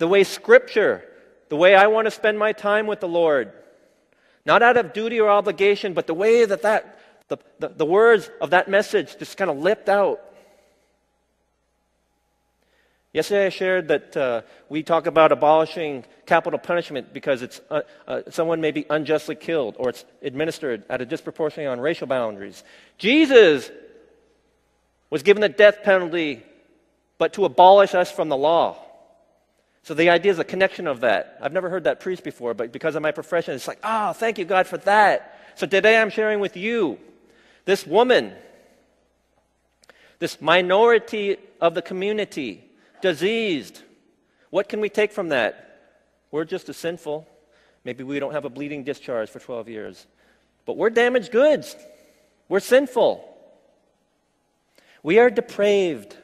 the 0.03 0.07
way 0.09 0.25
Scripture, 0.25 1.01
the 1.47 1.55
way 1.55 1.75
I 1.75 1.87
want 1.87 2.07
to 2.07 2.11
spend 2.11 2.37
my 2.37 2.51
time 2.51 2.87
with 2.87 2.99
the 2.99 3.07
Lord, 3.07 3.53
not 4.45 4.61
out 4.61 4.75
of 4.75 4.91
duty 4.91 5.17
or 5.21 5.29
obligation, 5.29 5.93
but 5.93 6.07
the 6.07 6.13
way 6.13 6.43
that, 6.43 6.61
that 6.63 6.99
the, 7.29 7.37
the, 7.59 7.69
the 7.69 7.85
words 7.85 8.29
of 8.41 8.49
that 8.49 8.67
message 8.67 9.17
just 9.17 9.37
kind 9.37 9.49
of 9.49 9.59
leapt 9.59 9.87
out. 9.87 10.19
Yesterday, 13.13 13.45
I 13.45 13.49
shared 13.49 13.87
that 13.87 14.17
uh, 14.17 14.41
we 14.67 14.83
talk 14.83 15.07
about 15.07 15.31
abolishing 15.31 16.03
capital 16.25 16.59
punishment 16.59 17.13
because 17.13 17.41
it's, 17.41 17.61
uh, 17.69 17.83
uh, 18.05 18.23
someone 18.29 18.59
may 18.59 18.71
be 18.71 18.85
unjustly 18.89 19.35
killed 19.35 19.77
or 19.79 19.87
it's 19.87 20.03
administered 20.21 20.83
at 20.89 20.99
a 20.99 21.05
disproportionately 21.05 21.67
on 21.67 21.79
racial 21.79 22.07
boundaries. 22.07 22.61
Jesus 22.97 23.71
was 25.09 25.23
given 25.23 25.39
the 25.39 25.47
death 25.47 25.81
penalty, 25.81 26.43
but 27.17 27.31
to 27.35 27.45
abolish 27.45 27.95
us 27.95 28.11
from 28.11 28.27
the 28.27 28.35
law. 28.35 28.82
So 29.83 29.93
the 29.93 30.09
idea 30.09 30.31
is 30.31 30.39
a 30.39 30.45
connection 30.45 30.87
of 30.87 31.01
that. 31.01 31.37
I've 31.41 31.51
never 31.51 31.69
heard 31.69 31.83
that 31.83 31.99
preached 31.99 32.23
before, 32.23 32.53
but 32.53 32.71
because 32.71 32.95
of 32.95 33.01
my 33.01 33.11
profession, 33.11 33.53
it's 33.53 33.67
like, 33.67 33.79
oh, 33.83 34.13
thank 34.13 34.37
you, 34.37 34.45
God, 34.45 34.65
for 34.65 34.77
that. 34.79 35.39
So 35.55 35.67
today 35.67 35.97
I'm 36.01 36.09
sharing 36.09 36.39
with 36.39 36.55
you 36.55 36.97
this 37.65 37.85
woman, 37.85 38.33
this 40.19 40.41
minority 40.41 41.37
of 41.59 41.75
the 41.75 41.81
community, 41.81 42.63
diseased. 43.01 43.81
What 44.49 44.69
can 44.69 44.79
we 44.79 44.87
take 44.87 45.11
from 45.11 45.29
that? 45.29 45.99
We're 46.31 46.45
just 46.45 46.69
as 46.69 46.77
sinful. 46.77 47.27
Maybe 47.83 48.05
we 48.05 48.19
don't 48.19 48.33
have 48.33 48.45
a 48.45 48.49
bleeding 48.49 48.85
discharge 48.85 49.29
for 49.29 49.39
12 49.39 49.67
years, 49.67 50.07
but 50.65 50.77
we're 50.77 50.89
damaged 50.89 51.31
goods. 51.31 51.75
We're 52.47 52.61
sinful. 52.61 53.29
We 55.03 55.19
are 55.19 55.29
depraved. 55.29 56.15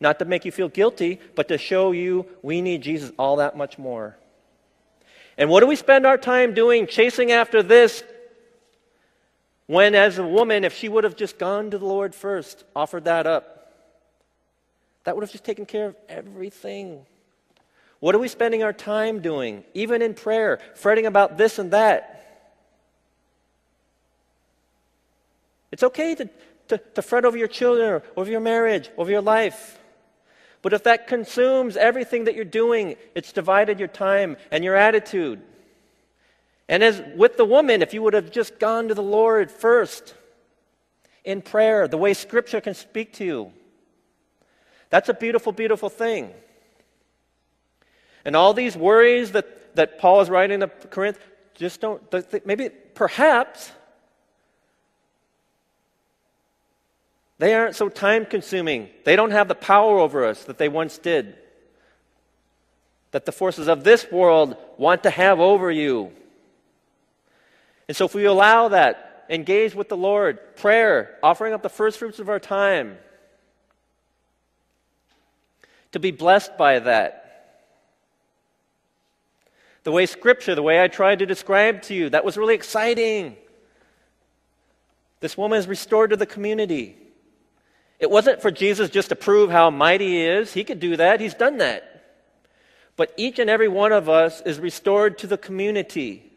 Not 0.00 0.18
to 0.18 0.24
make 0.24 0.44
you 0.44 0.52
feel 0.52 0.68
guilty, 0.68 1.20
but 1.34 1.48
to 1.48 1.58
show 1.58 1.92
you 1.92 2.26
we 2.42 2.62
need 2.62 2.82
Jesus 2.82 3.12
all 3.18 3.36
that 3.36 3.56
much 3.56 3.78
more. 3.78 4.16
And 5.36 5.48
what 5.48 5.60
do 5.60 5.66
we 5.66 5.76
spend 5.76 6.06
our 6.06 6.18
time 6.18 6.54
doing 6.54 6.86
chasing 6.86 7.32
after 7.32 7.62
this 7.62 8.02
when, 9.66 9.94
as 9.94 10.18
a 10.18 10.26
woman, 10.26 10.64
if 10.64 10.74
she 10.74 10.88
would 10.88 11.04
have 11.04 11.16
just 11.16 11.38
gone 11.38 11.70
to 11.70 11.78
the 11.78 11.86
Lord 11.86 12.14
first, 12.14 12.64
offered 12.74 13.04
that 13.04 13.26
up, 13.26 13.72
that 15.04 15.14
would 15.14 15.22
have 15.22 15.30
just 15.30 15.44
taken 15.44 15.64
care 15.64 15.86
of 15.86 15.96
everything. 16.08 17.06
What 18.00 18.14
are 18.14 18.18
we 18.18 18.28
spending 18.28 18.62
our 18.62 18.72
time 18.72 19.20
doing, 19.20 19.64
even 19.74 20.02
in 20.02 20.14
prayer, 20.14 20.58
fretting 20.74 21.06
about 21.06 21.38
this 21.38 21.58
and 21.58 21.70
that? 21.70 22.16
It's 25.72 25.82
okay 25.84 26.14
to, 26.16 26.28
to, 26.68 26.78
to 26.78 27.02
fret 27.02 27.24
over 27.24 27.36
your 27.36 27.48
children, 27.48 28.02
over 28.16 28.30
your 28.30 28.40
marriage, 28.40 28.90
over 28.98 29.10
your 29.10 29.22
life. 29.22 29.78
But 30.62 30.72
if 30.72 30.84
that 30.84 31.06
consumes 31.06 31.76
everything 31.76 32.24
that 32.24 32.34
you're 32.34 32.44
doing, 32.44 32.96
it's 33.14 33.32
divided 33.32 33.78
your 33.78 33.88
time 33.88 34.36
and 34.50 34.62
your 34.62 34.76
attitude. 34.76 35.40
And 36.68 36.82
as 36.82 37.02
with 37.16 37.36
the 37.36 37.44
woman, 37.44 37.82
if 37.82 37.94
you 37.94 38.02
would 38.02 38.14
have 38.14 38.30
just 38.30 38.58
gone 38.58 38.88
to 38.88 38.94
the 38.94 39.02
Lord 39.02 39.50
first, 39.50 40.14
in 41.24 41.42
prayer, 41.42 41.86
the 41.86 41.98
way 41.98 42.14
Scripture 42.14 42.60
can 42.60 42.74
speak 42.74 43.12
to 43.14 43.24
you. 43.24 43.52
That's 44.88 45.08
a 45.08 45.14
beautiful, 45.14 45.52
beautiful 45.52 45.88
thing. 45.88 46.30
And 48.24 48.34
all 48.36 48.52
these 48.52 48.76
worries 48.76 49.32
that, 49.32 49.74
that 49.76 49.98
Paul 49.98 50.20
is 50.20 50.30
writing 50.30 50.60
to 50.60 50.68
Corinth, 50.68 51.18
just 51.54 51.80
don't, 51.80 52.02
maybe, 52.44 52.68
perhaps, 52.68 53.70
they 57.40 57.54
aren't 57.54 57.74
so 57.74 57.88
time 57.88 58.26
consuming. 58.26 58.90
They 59.04 59.16
don't 59.16 59.30
have 59.30 59.48
the 59.48 59.54
power 59.54 59.98
over 59.98 60.26
us 60.26 60.44
that 60.44 60.58
they 60.58 60.68
once 60.68 60.98
did. 60.98 61.36
That 63.12 63.24
the 63.24 63.32
forces 63.32 63.66
of 63.66 63.82
this 63.82 64.12
world 64.12 64.58
want 64.76 65.04
to 65.04 65.10
have 65.10 65.40
over 65.40 65.70
you. 65.70 66.12
And 67.88 67.96
so 67.96 68.04
if 68.04 68.14
we 68.14 68.26
allow 68.26 68.68
that, 68.68 69.24
engage 69.30 69.74
with 69.74 69.88
the 69.88 69.96
Lord, 69.96 70.54
prayer, 70.56 71.16
offering 71.22 71.54
up 71.54 71.62
the 71.62 71.70
first 71.70 71.98
fruits 71.98 72.18
of 72.18 72.28
our 72.28 72.38
time, 72.38 72.98
to 75.92 75.98
be 75.98 76.10
blessed 76.10 76.58
by 76.58 76.78
that. 76.80 77.56
The 79.84 79.92
way 79.92 80.04
Scripture, 80.04 80.54
the 80.54 80.62
way 80.62 80.82
I 80.84 80.88
tried 80.88 81.20
to 81.20 81.26
describe 81.26 81.80
to 81.84 81.94
you, 81.94 82.10
that 82.10 82.22
was 82.22 82.36
really 82.36 82.54
exciting. 82.54 83.34
This 85.20 85.38
woman 85.38 85.58
is 85.58 85.66
restored 85.66 86.10
to 86.10 86.16
the 86.16 86.26
community. 86.26 86.98
It 88.00 88.10
wasn't 88.10 88.40
for 88.40 88.50
Jesus 88.50 88.88
just 88.88 89.10
to 89.10 89.16
prove 89.16 89.50
how 89.50 89.70
mighty 89.70 90.08
he 90.08 90.26
is. 90.26 90.52
He 90.52 90.64
could 90.64 90.80
do 90.80 90.96
that, 90.96 91.20
he's 91.20 91.34
done 91.34 91.58
that. 91.58 91.86
But 92.96 93.12
each 93.16 93.38
and 93.38 93.48
every 93.48 93.68
one 93.68 93.92
of 93.92 94.08
us 94.08 94.40
is 94.42 94.58
restored 94.58 95.18
to 95.18 95.26
the 95.26 95.38
community. 95.38 96.30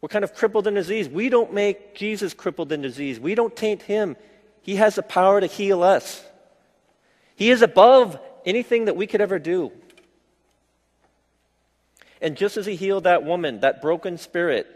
We're 0.00 0.08
kind 0.08 0.24
of 0.24 0.34
crippled 0.34 0.66
in 0.66 0.74
disease. 0.74 1.08
We 1.08 1.30
don't 1.30 1.52
make 1.52 1.94
Jesus 1.94 2.32
crippled 2.32 2.70
in 2.70 2.80
disease. 2.80 3.18
We 3.18 3.34
don't 3.34 3.56
taint 3.56 3.82
him. 3.82 4.16
He 4.62 4.76
has 4.76 4.94
the 4.94 5.02
power 5.02 5.40
to 5.40 5.46
heal 5.46 5.82
us. 5.82 6.22
He 7.34 7.50
is 7.50 7.62
above 7.62 8.18
anything 8.44 8.84
that 8.84 8.96
we 8.96 9.06
could 9.06 9.20
ever 9.20 9.38
do. 9.38 9.72
And 12.20 12.36
just 12.36 12.56
as 12.56 12.66
he 12.66 12.76
healed 12.76 13.04
that 13.04 13.24
woman, 13.24 13.60
that 13.60 13.82
broken 13.82 14.18
spirit, 14.18 14.66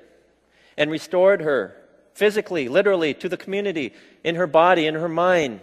and 0.77 0.91
restored 0.91 1.41
her 1.41 1.77
physically, 2.15 2.69
literally, 2.69 3.15
to 3.15 3.29
the 3.29 3.37
community, 3.37 3.93
in 4.23 4.35
her 4.35 4.47
body, 4.47 4.87
in 4.87 4.95
her 4.95 5.09
mind, 5.09 5.61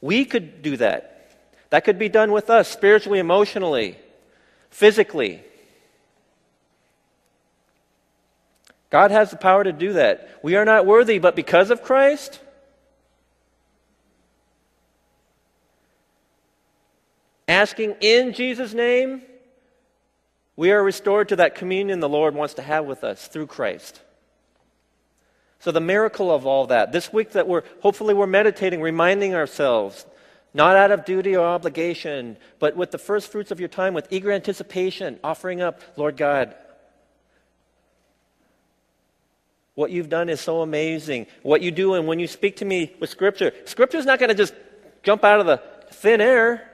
we 0.00 0.24
could 0.24 0.62
do 0.62 0.76
that. 0.76 1.36
That 1.70 1.84
could 1.84 1.98
be 1.98 2.08
done 2.08 2.32
with 2.32 2.50
us 2.50 2.68
spiritually, 2.68 3.18
emotionally, 3.18 3.98
physically. 4.70 5.42
God 8.90 9.10
has 9.10 9.30
the 9.30 9.36
power 9.36 9.62
to 9.62 9.72
do 9.72 9.94
that. 9.94 10.28
We 10.42 10.56
are 10.56 10.64
not 10.64 10.84
worthy, 10.84 11.18
but 11.18 11.36
because 11.36 11.70
of 11.70 11.82
Christ, 11.82 12.40
asking 17.46 17.96
in 18.00 18.32
Jesus' 18.32 18.74
name, 18.74 19.22
we 20.60 20.72
are 20.72 20.84
restored 20.84 21.26
to 21.30 21.36
that 21.36 21.54
communion 21.54 22.00
the 22.00 22.08
Lord 22.08 22.34
wants 22.34 22.52
to 22.52 22.60
have 22.60 22.84
with 22.84 23.02
us 23.02 23.28
through 23.28 23.46
Christ. 23.46 24.02
So 25.58 25.72
the 25.72 25.80
miracle 25.80 26.30
of 26.30 26.46
all 26.46 26.66
that, 26.66 26.92
this 26.92 27.10
week 27.10 27.30
that 27.30 27.48
we're 27.48 27.62
hopefully 27.80 28.12
we're 28.12 28.26
meditating, 28.26 28.82
reminding 28.82 29.34
ourselves, 29.34 30.04
not 30.52 30.76
out 30.76 30.90
of 30.90 31.06
duty 31.06 31.34
or 31.34 31.46
obligation, 31.46 32.36
but 32.58 32.76
with 32.76 32.90
the 32.90 32.98
first 32.98 33.32
fruits 33.32 33.50
of 33.50 33.58
your 33.58 33.70
time, 33.70 33.94
with 33.94 34.06
eager 34.10 34.30
anticipation, 34.30 35.18
offering 35.24 35.62
up, 35.62 35.80
Lord 35.96 36.18
God, 36.18 36.54
What 39.76 39.90
you've 39.90 40.10
done 40.10 40.28
is 40.28 40.42
so 40.42 40.60
amazing. 40.60 41.26
What 41.42 41.62
you 41.62 41.70
do, 41.70 41.94
and 41.94 42.06
when 42.06 42.18
you 42.18 42.26
speak 42.26 42.56
to 42.56 42.66
me 42.66 42.94
with 43.00 43.08
Scripture, 43.08 43.54
Scripture 43.64 43.96
is 43.96 44.04
not 44.04 44.18
going 44.18 44.28
to 44.28 44.34
just 44.34 44.52
jump 45.02 45.24
out 45.24 45.40
of 45.40 45.46
the 45.46 45.62
thin 45.90 46.20
air. 46.20 46.69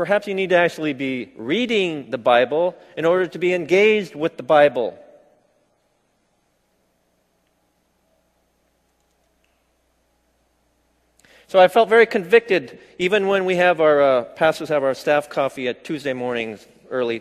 Perhaps 0.00 0.26
you 0.26 0.34
need 0.34 0.48
to 0.48 0.56
actually 0.56 0.94
be 0.94 1.30
reading 1.36 2.10
the 2.10 2.16
Bible 2.16 2.74
in 2.96 3.04
order 3.04 3.26
to 3.26 3.38
be 3.38 3.52
engaged 3.52 4.14
with 4.14 4.38
the 4.38 4.42
Bible. 4.42 4.98
So 11.48 11.58
I 11.58 11.68
felt 11.68 11.90
very 11.90 12.06
convicted, 12.06 12.78
even 12.98 13.26
when 13.26 13.44
we 13.44 13.56
have 13.56 13.82
our 13.82 14.00
uh, 14.00 14.24
pastors 14.24 14.70
have 14.70 14.82
our 14.82 14.94
staff 14.94 15.28
coffee 15.28 15.68
at 15.68 15.84
Tuesday 15.84 16.14
mornings 16.14 16.66
early 16.88 17.20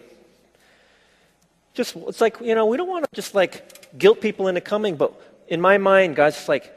just, 1.73 1.97
it's 1.97 2.21
like, 2.21 2.37
you 2.39 2.55
know, 2.55 2.65
we 2.65 2.77
don't 2.77 2.87
want 2.87 3.03
to 3.03 3.13
just 3.13 3.35
like 3.35 3.97
guilt 3.97 4.21
people 4.21 4.47
into 4.47 4.61
coming, 4.61 4.95
but 4.95 5.11
in 5.49 5.59
my 5.59 5.77
mind, 5.77 6.15
God's 6.15 6.37
just 6.37 6.47
like, 6.47 6.73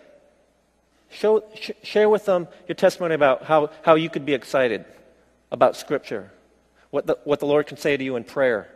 show, 1.11 1.45
sh- 1.55 1.71
share 1.85 2.09
with 2.09 2.25
them 2.25 2.49
your 2.67 2.75
testimony 2.75 3.15
about 3.15 3.45
how, 3.45 3.71
how 3.83 3.95
you 3.95 4.11
could 4.11 4.27
be 4.27 4.35
excited 4.35 4.85
about 5.53 5.77
Scripture, 5.77 6.33
what 6.91 7.07
the, 7.07 7.19
what 7.25 7.39
the 7.39 7.47
Lord 7.47 7.67
can 7.67 7.77
say 7.77 7.97
to 7.97 8.03
you 8.03 8.17
in 8.17 8.25
prayer. 8.25 8.69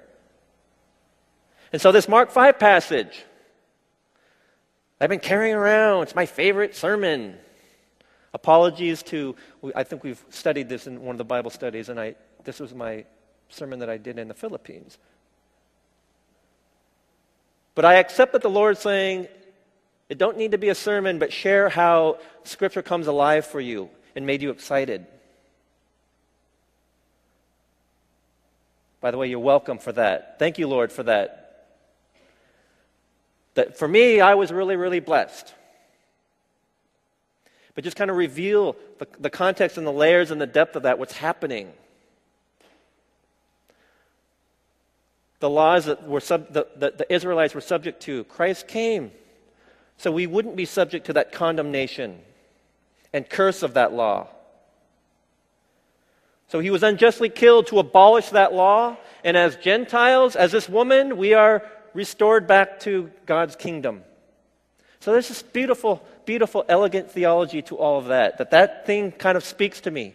And 1.73 1.83
so, 1.83 1.91
this 1.91 2.07
Mark 2.07 2.31
5 2.31 2.59
passage, 2.59 3.25
I've 5.01 5.09
been 5.09 5.19
carrying 5.19 5.55
around. 5.55 6.05
It's 6.05 6.15
my 6.15 6.27
favorite 6.27 6.77
sermon. 6.77 7.37
Apologies 8.33 9.03
to, 9.05 9.35
I 9.75 9.83
think 9.83 10.05
we've 10.05 10.23
studied 10.29 10.69
this 10.69 10.87
in 10.87 11.01
one 11.01 11.15
of 11.15 11.19
the 11.19 11.25
Bible 11.25 11.51
studies, 11.51 11.89
and 11.89 11.99
I, 11.99 12.15
this 12.45 12.61
was 12.61 12.75
my 12.75 13.07
sermon 13.49 13.79
that 13.79 13.89
I 13.89 13.97
did 13.97 14.19
in 14.19 14.29
the 14.29 14.35
Philippines. 14.35 14.99
But 17.75 17.87
I 17.87 17.95
accept 17.95 18.33
that 18.33 18.43
the 18.43 18.51
Lord's 18.51 18.81
saying, 18.81 19.29
it 20.09 20.19
don't 20.19 20.37
need 20.37 20.53
to 20.53 20.59
be 20.59 20.69
a 20.69 20.75
sermon, 20.75 21.19
but 21.19 21.33
share 21.33 21.69
how 21.69 22.19
Scripture 22.45 22.83
comes 22.83 23.07
alive 23.07 23.47
for 23.47 23.61
you 23.61 23.89
and 24.15 24.27
made 24.27 24.43
you 24.43 24.51
excited. 24.51 25.07
By 29.07 29.13
the 29.13 29.19
way, 29.19 29.29
you're 29.29 29.39
welcome 29.39 29.79
for 29.79 29.93
that. 29.93 30.37
Thank 30.41 30.59
you, 30.59 30.67
Lord, 30.67 30.91
for 30.91 31.05
that. 31.05 31.69
That 33.55 33.79
for 33.79 33.87
me, 33.87 34.21
I 34.21 34.35
was 34.35 34.51
really, 34.51 34.75
really 34.75 34.99
blessed. 34.99 35.55
But 37.77 37.85
just 37.85 37.97
kind 37.97 38.11
of 38.11 38.17
reveal 38.17 38.75
the, 38.99 39.07
the 39.21 39.31
context 39.31 39.79
and 39.79 39.87
the 39.87 39.93
layers 39.93 40.33
and 40.33 40.41
the 40.41 40.47
depth 40.49 40.75
of 40.75 40.83
that, 40.83 40.99
what's 40.99 41.17
happening. 41.17 41.73
the 45.39 45.51
laws 45.51 45.85
that 45.85 46.09
were 46.09 46.19
sub, 46.19 46.53
the, 46.53 46.67
the, 46.75 46.91
the 46.99 47.15
Israelites 47.15 47.55
were 47.55 47.61
subject 47.61 48.03
to. 48.03 48.25
Christ 48.25 48.67
came 48.67 49.13
so 49.99 50.11
we 50.11 50.27
wouldn't 50.27 50.57
be 50.57 50.65
subject 50.65 51.07
to 51.07 51.13
that 51.13 51.31
condemnation 51.31 52.19
and 53.13 53.31
curse 53.31 53.63
of 53.63 53.75
that 53.75 53.93
law. 53.93 54.27
So 56.49 56.61
he 56.61 56.71
was 56.71 56.83
unjustly 56.83 57.29
killed 57.29 57.67
to 57.69 57.79
abolish 57.79 58.31
that 58.31 58.53
law. 58.53 58.97
And 59.25 59.37
as 59.37 59.57
Gentiles, 59.57 60.37
as 60.37 60.53
this 60.53 60.69
woman, 60.69 61.17
we 61.17 61.35
are 61.35 61.63
restored 61.93 62.47
back 62.47 62.81
to 62.81 63.11
God's 63.25 63.57
kingdom. 63.57 64.03
So 65.01 65.13
there's 65.13 65.29
this 65.29 65.43
beautiful, 65.43 66.07
beautiful, 66.25 66.65
elegant 66.69 67.11
theology 67.11 67.63
to 67.63 67.77
all 67.77 67.99
of 67.99 68.07
that. 68.07 68.39
That 68.39 68.51
that 68.51 68.87
thing 68.87 69.13
kind 69.13 69.37
of 69.37 69.45
speaks 69.45 69.81
to 69.83 69.91
me. 69.91 70.15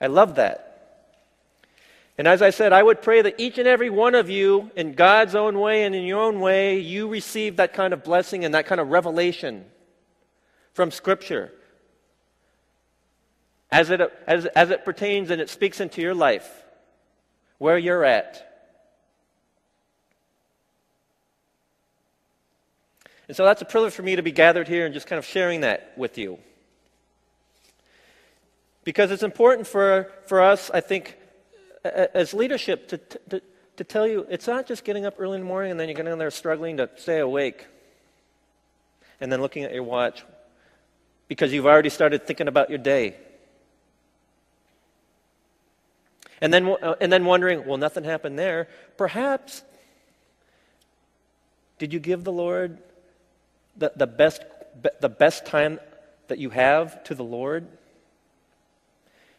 I 0.00 0.08
love 0.08 0.36
that. 0.36 0.62
And 2.18 2.26
as 2.26 2.40
I 2.40 2.50
said, 2.50 2.72
I 2.72 2.82
would 2.82 3.02
pray 3.02 3.22
that 3.22 3.34
each 3.38 3.58
and 3.58 3.68
every 3.68 3.90
one 3.90 4.14
of 4.14 4.30
you, 4.30 4.70
in 4.74 4.94
God's 4.94 5.34
own 5.34 5.58
way 5.60 5.84
and 5.84 5.94
in 5.94 6.04
your 6.04 6.22
own 6.22 6.40
way, 6.40 6.78
you 6.78 7.08
receive 7.08 7.56
that 7.56 7.74
kind 7.74 7.92
of 7.92 8.02
blessing 8.02 8.44
and 8.44 8.54
that 8.54 8.66
kind 8.66 8.80
of 8.80 8.88
revelation 8.88 9.66
from 10.72 10.90
Scripture 10.90 11.52
as 13.70 13.90
it, 13.90 14.00
as, 14.26 14.46
as 14.46 14.70
it 14.70 14.84
pertains 14.84 15.30
and 15.30 15.40
it 15.40 15.50
speaks 15.50 15.80
into 15.80 16.00
your 16.00 16.14
life, 16.14 16.64
where 17.58 17.78
you're 17.78 18.04
at. 18.04 18.42
And 23.28 23.36
so 23.36 23.44
that's 23.44 23.60
a 23.62 23.64
privilege 23.64 23.92
for 23.92 24.02
me 24.02 24.16
to 24.16 24.22
be 24.22 24.30
gathered 24.30 24.68
here 24.68 24.86
and 24.86 24.94
just 24.94 25.06
kind 25.06 25.18
of 25.18 25.24
sharing 25.24 25.62
that 25.62 25.92
with 25.96 26.16
you. 26.16 26.38
Because 28.84 29.10
it's 29.10 29.24
important 29.24 29.66
for, 29.66 30.12
for 30.26 30.40
us, 30.40 30.70
I 30.72 30.80
think, 30.80 31.16
as 31.82 32.32
leadership 32.32 32.88
to, 32.88 32.98
to, 32.98 33.42
to 33.76 33.84
tell 33.84 34.06
you 34.06 34.26
it's 34.30 34.46
not 34.46 34.66
just 34.66 34.84
getting 34.84 35.04
up 35.06 35.14
early 35.18 35.34
in 35.34 35.40
the 35.40 35.46
morning 35.46 35.72
and 35.72 35.80
then 35.80 35.88
you're 35.88 35.96
getting 35.96 36.12
in 36.12 36.18
there 36.18 36.30
struggling 36.30 36.76
to 36.76 36.88
stay 36.96 37.18
awake 37.18 37.66
and 39.20 39.30
then 39.30 39.40
looking 39.40 39.64
at 39.64 39.72
your 39.72 39.82
watch 39.82 40.24
because 41.28 41.52
you've 41.52 41.66
already 41.66 41.88
started 41.88 42.26
thinking 42.26 42.48
about 42.48 42.70
your 42.70 42.78
day. 42.78 43.16
And 46.40 46.52
then, 46.52 46.68
uh, 46.68 46.94
and 47.00 47.12
then 47.12 47.24
wondering, 47.24 47.66
well, 47.66 47.78
nothing 47.78 48.04
happened 48.04 48.38
there. 48.38 48.68
Perhaps, 48.96 49.62
did 51.78 51.92
you 51.92 52.00
give 52.00 52.24
the 52.24 52.32
Lord 52.32 52.78
the, 53.76 53.92
the, 53.96 54.06
best, 54.06 54.42
the 55.00 55.08
best 55.08 55.46
time 55.46 55.78
that 56.28 56.38
you 56.38 56.50
have 56.50 57.02
to 57.04 57.14
the 57.14 57.24
Lord? 57.24 57.66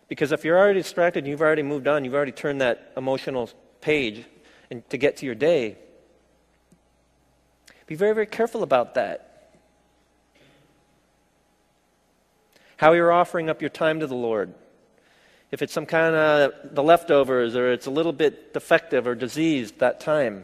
Because 0.08 0.32
if 0.32 0.46
you're 0.46 0.58
already 0.58 0.80
distracted, 0.80 1.20
and 1.20 1.28
you've 1.28 1.42
already 1.42 1.64
moved 1.64 1.88
on, 1.88 2.06
you've 2.06 2.16
already 2.16 2.32
turned 2.32 2.62
that 2.62 2.94
emotional 2.96 3.50
page 3.82 4.26
and 4.72 4.88
to 4.90 4.98
get 4.98 5.18
to 5.18 5.26
your 5.26 5.36
day. 5.36 5.78
Be 7.88 7.96
very, 7.96 8.14
very 8.14 8.26
careful 8.26 8.64
about 8.64 8.96
that. 8.96 9.52
How 12.78 12.94
you're 12.94 13.12
offering 13.12 13.50
up 13.50 13.62
your 13.62 13.70
time 13.70 14.02
to 14.02 14.08
the 14.08 14.16
Lord. 14.16 14.54
If 15.52 15.62
it's 15.62 15.74
some 15.74 15.86
kind 15.86 16.16
of 16.16 16.52
the 16.64 16.84
leftovers 16.84 17.56
or 17.56 17.72
it's 17.72 17.86
a 17.86 17.92
little 17.92 18.12
bit 18.12 18.54
defective 18.54 19.08
or 19.08 19.16
diseased 19.16 19.80
that 19.80 20.00
time. 20.00 20.44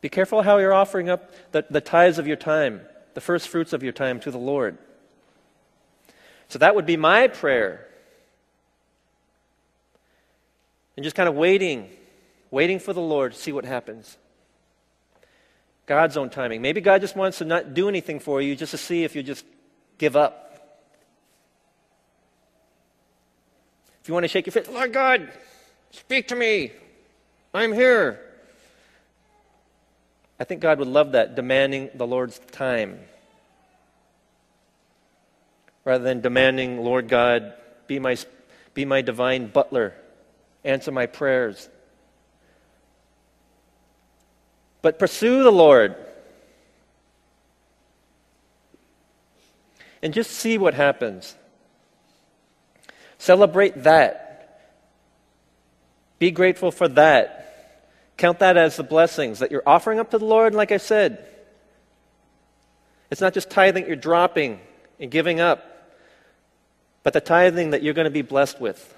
Be 0.00 0.08
careful 0.08 0.42
how 0.42 0.58
you're 0.58 0.74
offering 0.74 1.08
up 1.08 1.32
the, 1.52 1.64
the 1.70 1.80
tithes 1.80 2.18
of 2.18 2.26
your 2.26 2.36
time, 2.36 2.80
the 3.14 3.20
first 3.20 3.48
fruits 3.48 3.72
of 3.72 3.82
your 3.82 3.92
time 3.92 4.20
to 4.20 4.30
the 4.30 4.38
Lord. 4.38 4.78
So 6.48 6.58
that 6.60 6.74
would 6.74 6.86
be 6.86 6.96
my 6.96 7.28
prayer. 7.28 7.86
And 10.96 11.04
just 11.04 11.16
kind 11.16 11.28
of 11.28 11.34
waiting, 11.34 11.90
waiting 12.50 12.78
for 12.78 12.92
the 12.92 13.00
Lord 13.00 13.32
to 13.32 13.38
see 13.38 13.52
what 13.52 13.64
happens. 13.64 14.16
God's 15.86 16.16
own 16.16 16.30
timing. 16.30 16.62
Maybe 16.62 16.80
God 16.80 17.00
just 17.00 17.16
wants 17.16 17.38
to 17.38 17.44
not 17.44 17.74
do 17.74 17.88
anything 17.88 18.20
for 18.20 18.42
you 18.42 18.54
just 18.54 18.72
to 18.72 18.78
see 18.78 19.04
if 19.04 19.16
you 19.16 19.22
just 19.22 19.44
give 19.96 20.16
up. 20.16 20.47
If 24.08 24.10
you 24.10 24.14
want 24.14 24.24
to 24.24 24.28
shake 24.28 24.46
your 24.46 24.52
fist, 24.52 24.70
Lord 24.72 24.90
God, 24.94 25.30
speak 25.90 26.28
to 26.28 26.34
me. 26.34 26.72
I'm 27.52 27.74
here. 27.74 28.18
I 30.40 30.44
think 30.44 30.62
God 30.62 30.78
would 30.78 30.88
love 30.88 31.12
that, 31.12 31.34
demanding 31.34 31.90
the 31.92 32.06
Lord's 32.06 32.38
time. 32.50 33.00
Rather 35.84 36.02
than 36.02 36.22
demanding, 36.22 36.82
Lord 36.82 37.06
God, 37.06 37.52
be 37.86 37.98
my, 37.98 38.16
be 38.72 38.86
my 38.86 39.02
divine 39.02 39.48
butler, 39.48 39.92
answer 40.64 40.90
my 40.90 41.04
prayers. 41.04 41.68
But 44.80 44.98
pursue 44.98 45.42
the 45.42 45.52
Lord. 45.52 45.94
And 50.02 50.14
just 50.14 50.30
see 50.30 50.56
what 50.56 50.72
happens. 50.72 51.34
Celebrate 53.18 53.82
that. 53.82 54.24
Be 56.18 56.30
grateful 56.30 56.70
for 56.70 56.88
that. 56.88 57.34
Count 58.16 58.40
that 58.40 58.56
as 58.56 58.76
the 58.76 58.82
blessings 58.82 59.38
that 59.40 59.50
you're 59.50 59.62
offering 59.66 60.00
up 60.00 60.10
to 60.10 60.18
the 60.18 60.24
Lord, 60.24 60.54
like 60.54 60.72
I 60.72 60.78
said. 60.78 61.24
It's 63.10 63.20
not 63.20 63.34
just 63.34 63.50
tithing 63.50 63.86
you're 63.86 63.96
dropping 63.96 64.60
and 64.98 65.10
giving 65.10 65.40
up, 65.40 65.64
but 67.02 67.12
the 67.12 67.20
tithing 67.20 67.70
that 67.70 67.82
you're 67.82 67.94
going 67.94 68.06
to 68.06 68.10
be 68.10 68.22
blessed 68.22 68.60
with. 68.60 68.94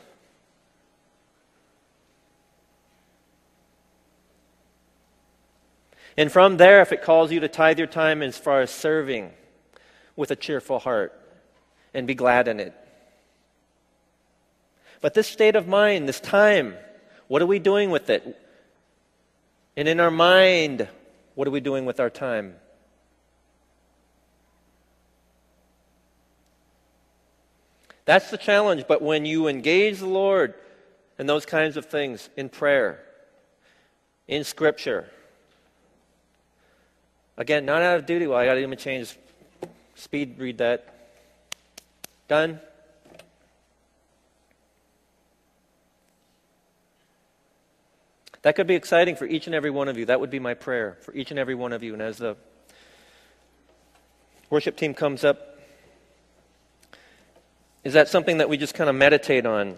And 6.16 6.30
from 6.30 6.56
there, 6.56 6.82
if 6.82 6.92
it 6.92 7.02
calls 7.02 7.30
you 7.30 7.40
to 7.40 7.48
tithe 7.48 7.78
your 7.78 7.86
time 7.86 8.22
as 8.22 8.36
far 8.36 8.60
as 8.60 8.70
serving 8.70 9.32
with 10.16 10.30
a 10.30 10.36
cheerful 10.36 10.78
heart 10.78 11.18
and 11.94 12.06
be 12.06 12.14
glad 12.14 12.48
in 12.48 12.60
it. 12.60 12.74
But 15.00 15.14
this 15.14 15.26
state 15.26 15.56
of 15.56 15.66
mind, 15.66 16.08
this 16.08 16.20
time, 16.20 16.74
what 17.28 17.40
are 17.40 17.46
we 17.46 17.58
doing 17.58 17.90
with 17.90 18.10
it? 18.10 18.38
And 19.76 19.88
in 19.88 20.00
our 20.00 20.10
mind, 20.10 20.88
what 21.34 21.48
are 21.48 21.50
we 21.50 21.60
doing 21.60 21.86
with 21.86 22.00
our 22.00 22.10
time? 22.10 22.56
That's 28.04 28.30
the 28.30 28.36
challenge. 28.36 28.84
But 28.88 29.02
when 29.02 29.24
you 29.24 29.46
engage 29.46 30.00
the 30.00 30.06
Lord 30.06 30.54
in 31.18 31.26
those 31.26 31.46
kinds 31.46 31.76
of 31.76 31.86
things, 31.86 32.28
in 32.36 32.48
prayer, 32.48 33.00
in 34.26 34.44
Scripture, 34.44 35.08
again, 37.36 37.64
not 37.64 37.82
out 37.82 37.96
of 37.96 38.06
duty, 38.06 38.26
well, 38.26 38.38
I 38.38 38.46
got 38.46 38.54
to 38.54 38.60
even 38.60 38.76
change 38.76 39.16
speed, 39.94 40.38
read 40.38 40.58
that. 40.58 40.92
Done? 42.26 42.60
That 48.42 48.56
could 48.56 48.66
be 48.66 48.74
exciting 48.74 49.16
for 49.16 49.26
each 49.26 49.46
and 49.46 49.54
every 49.54 49.70
one 49.70 49.88
of 49.88 49.98
you. 49.98 50.06
That 50.06 50.20
would 50.20 50.30
be 50.30 50.38
my 50.38 50.54
prayer 50.54 50.96
for 51.02 51.12
each 51.14 51.30
and 51.30 51.38
every 51.38 51.54
one 51.54 51.72
of 51.72 51.82
you. 51.82 51.92
And 51.92 52.00
as 52.00 52.16
the 52.16 52.36
worship 54.48 54.76
team 54.76 54.94
comes 54.94 55.24
up, 55.24 55.58
is 57.84 57.92
that 57.94 58.08
something 58.08 58.38
that 58.38 58.48
we 58.48 58.56
just 58.56 58.74
kind 58.74 58.88
of 58.88 58.96
meditate 58.96 59.46
on? 59.46 59.76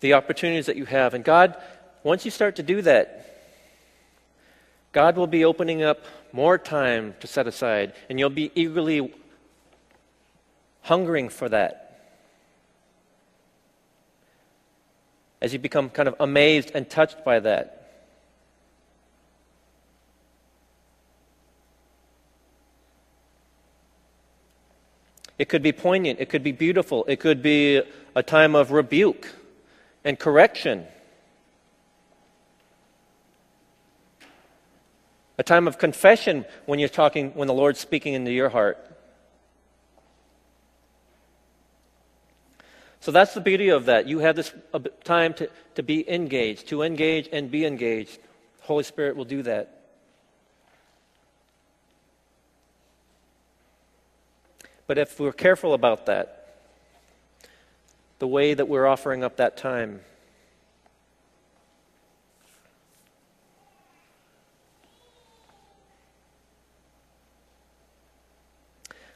The 0.00 0.12
opportunities 0.12 0.66
that 0.66 0.76
you 0.76 0.84
have. 0.84 1.14
And 1.14 1.24
God, 1.24 1.56
once 2.02 2.24
you 2.24 2.30
start 2.30 2.56
to 2.56 2.62
do 2.62 2.82
that, 2.82 3.22
God 4.92 5.16
will 5.16 5.26
be 5.26 5.44
opening 5.44 5.82
up 5.82 6.04
more 6.32 6.56
time 6.56 7.14
to 7.20 7.26
set 7.26 7.46
aside, 7.46 7.94
and 8.08 8.18
you'll 8.18 8.30
be 8.30 8.50
eagerly 8.54 9.12
hungering 10.86 11.28
for 11.28 11.48
that. 11.48 11.82
As 15.42 15.52
you 15.52 15.58
become 15.58 15.90
kind 15.90 16.06
of 16.06 16.14
amazed 16.20 16.70
and 16.74 16.88
touched 16.88 17.24
by 17.24 17.40
that. 17.40 17.72
It 25.38 25.48
could 25.48 25.62
be 25.62 25.72
poignant, 25.72 26.20
it 26.20 26.28
could 26.28 26.44
be 26.44 26.52
beautiful, 26.52 27.04
it 27.08 27.18
could 27.18 27.42
be 27.42 27.82
a 28.14 28.22
time 28.22 28.54
of 28.54 28.70
rebuke 28.70 29.28
and 30.04 30.16
correction. 30.16 30.86
A 35.36 35.42
time 35.42 35.66
of 35.66 35.78
confession 35.78 36.44
when 36.64 36.78
you're 36.78 36.88
talking, 36.88 37.32
when 37.32 37.48
the 37.48 37.54
Lord's 37.54 37.80
speaking 37.80 38.14
into 38.14 38.30
your 38.30 38.48
heart. 38.48 38.95
So 43.06 43.12
that's 43.12 43.34
the 43.34 43.40
beauty 43.40 43.68
of 43.68 43.84
that. 43.84 44.08
You 44.08 44.18
have 44.18 44.34
this 44.34 44.52
time 45.04 45.32
to, 45.34 45.48
to 45.76 45.84
be 45.84 46.10
engaged, 46.10 46.66
to 46.70 46.82
engage 46.82 47.28
and 47.30 47.48
be 47.48 47.64
engaged. 47.64 48.18
Holy 48.62 48.82
Spirit 48.82 49.14
will 49.14 49.24
do 49.24 49.44
that. 49.44 49.84
But 54.88 54.98
if 54.98 55.20
we're 55.20 55.30
careful 55.30 55.72
about 55.72 56.06
that, 56.06 56.56
the 58.18 58.26
way 58.26 58.54
that 58.54 58.66
we're 58.66 58.88
offering 58.88 59.22
up 59.22 59.36
that 59.36 59.56
time, 59.56 60.00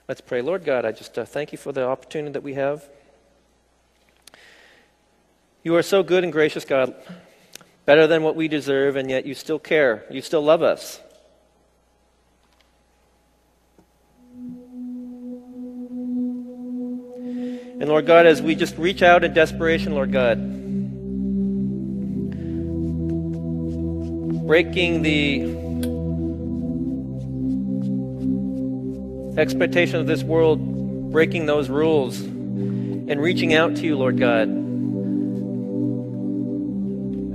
Let's 0.06 0.20
pray. 0.20 0.42
Lord 0.42 0.64
God, 0.64 0.84
I 0.84 0.92
just 0.92 1.18
uh, 1.18 1.24
thank 1.24 1.50
you 1.50 1.58
for 1.58 1.70
the 1.72 1.86
opportunity 1.86 2.32
that 2.32 2.42
we 2.42 2.54
have. 2.54 2.84
You 5.62 5.76
are 5.76 5.82
so 5.82 6.02
good 6.02 6.24
and 6.24 6.32
gracious, 6.32 6.64
God, 6.64 6.94
better 7.84 8.06
than 8.06 8.22
what 8.22 8.34
we 8.34 8.48
deserve, 8.48 8.96
and 8.96 9.10
yet 9.10 9.26
you 9.26 9.34
still 9.34 9.58
care. 9.58 10.06
You 10.10 10.22
still 10.22 10.40
love 10.42 10.62
us. 10.62 11.00
And 17.78 17.88
Lord 17.88 18.06
God, 18.06 18.24
as 18.24 18.40
we 18.40 18.54
just 18.54 18.78
reach 18.78 19.02
out 19.02 19.22
in 19.22 19.34
desperation, 19.34 19.94
Lord 19.94 20.12
God, 20.12 20.38
breaking 24.46 25.02
the 25.02 25.42
expectation 29.38 29.96
of 29.96 30.06
this 30.06 30.22
world, 30.22 31.12
breaking 31.12 31.44
those 31.44 31.68
rules, 31.68 32.18
and 32.20 33.20
reaching 33.20 33.52
out 33.52 33.76
to 33.76 33.82
you, 33.82 33.98
Lord 33.98 34.18
God 34.18 34.59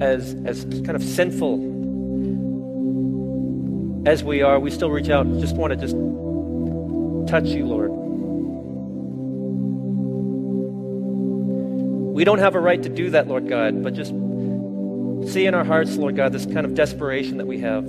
as, 0.01 0.35
as 0.45 0.65
kind 0.65 0.95
of 0.95 1.03
sinful 1.03 1.73
as 4.05 4.23
we 4.23 4.41
are, 4.41 4.59
we 4.59 4.69
still 4.69 4.91
reach 4.91 5.09
out, 5.09 5.25
just 5.39 5.55
want 5.55 5.71
to 5.71 5.77
just 5.77 5.95
touch 7.31 7.45
you, 7.45 7.65
Lord. 7.65 7.91
We 12.13 12.23
don't 12.23 12.39
have 12.39 12.55
a 12.55 12.59
right 12.59 12.81
to 12.81 12.89
do 12.89 13.09
that, 13.11 13.27
Lord 13.27 13.49
God, 13.49 13.83
but 13.83 13.93
just 13.93 14.11
see 15.33 15.45
in 15.45 15.53
our 15.53 15.65
hearts, 15.65 15.97
Lord 15.97 16.15
God, 16.15 16.31
this 16.31 16.45
kind 16.45 16.65
of 16.65 16.75
desperation 16.75 17.37
that 17.37 17.47
we 17.47 17.59
have. 17.59 17.83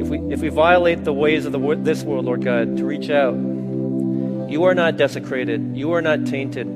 If 0.00 0.08
we, 0.08 0.32
if 0.32 0.40
we 0.40 0.48
violate 0.48 1.04
the 1.04 1.12
ways 1.12 1.44
of 1.44 1.52
the, 1.52 1.78
this 1.82 2.02
world, 2.02 2.24
Lord 2.24 2.44
God, 2.44 2.78
to 2.78 2.84
reach 2.84 3.10
out, 3.10 3.34
you 4.48 4.64
are 4.64 4.74
not 4.74 4.96
desecrated. 4.96 5.76
You 5.76 5.92
are 5.92 6.02
not 6.02 6.26
tainted. 6.26 6.66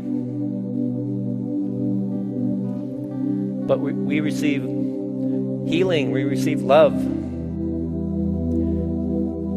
but 3.73 3.81
we, 3.81 3.93
we 3.95 4.21
receive 4.21 4.63
healing, 5.67 6.11
we 6.11 6.25
receive 6.25 6.61
love. 6.61 6.93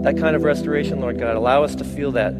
That 0.04 0.18
kind 0.18 0.36
of 0.38 0.44
restoration, 0.44 1.02
Lord 1.02 1.20
God, 1.20 1.36
allow 1.36 1.64
us 1.64 1.76
to 1.76 1.84
feel 1.84 2.14
that. 2.14 2.34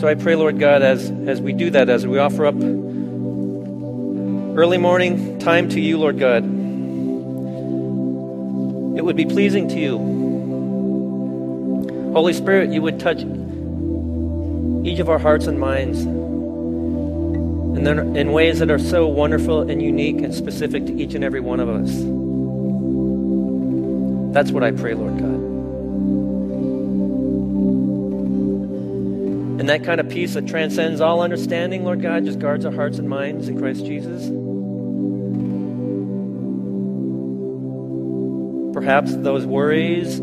So 0.00 0.08
I 0.08 0.14
pray, 0.14 0.34
Lord 0.34 0.58
God, 0.58 0.80
as, 0.80 1.10
as 1.10 1.42
we 1.42 1.52
do 1.52 1.68
that, 1.70 1.90
as 1.90 2.06
we 2.06 2.18
offer 2.18 2.46
up 2.46 2.54
early 4.58 4.78
morning 4.78 5.38
time 5.40 5.68
to 5.70 5.80
you, 5.80 5.98
Lord 5.98 6.18
God, 6.18 6.44
it 8.96 9.04
would 9.04 9.16
be 9.16 9.26
pleasing 9.26 9.68
to 9.68 9.78
you. 9.78 10.29
Holy 12.12 12.32
Spirit, 12.32 12.70
you 12.70 12.82
would 12.82 12.98
touch 12.98 13.18
each 14.84 14.98
of 14.98 15.08
our 15.08 15.18
hearts 15.18 15.46
and 15.46 15.60
minds 15.60 16.06
and 17.80 17.86
then 17.86 18.16
in 18.16 18.32
ways 18.32 18.58
that 18.58 18.70
are 18.70 18.78
so 18.78 19.06
wonderful 19.06 19.70
and 19.70 19.80
unique 19.80 20.20
and 20.20 20.34
specific 20.34 20.84
to 20.84 20.92
each 20.92 21.14
and 21.14 21.24
every 21.24 21.40
one 21.40 21.60
of 21.60 21.68
us. 21.70 21.90
That's 24.34 24.50
what 24.50 24.62
I 24.62 24.70
pray, 24.72 24.92
Lord 24.92 25.16
God. 25.16 25.40
And 29.60 29.68
that 29.68 29.84
kind 29.84 29.98
of 29.98 30.08
peace 30.08 30.34
that 30.34 30.46
transcends 30.46 31.00
all 31.00 31.22
understanding, 31.22 31.84
Lord 31.84 32.02
God, 32.02 32.24
just 32.26 32.38
guards 32.38 32.66
our 32.66 32.72
hearts 32.72 32.98
and 32.98 33.08
minds 33.08 33.48
in 33.48 33.58
Christ 33.58 33.86
Jesus. 33.86 34.28
Perhaps 38.74 39.16
those 39.16 39.46
worries 39.46 40.20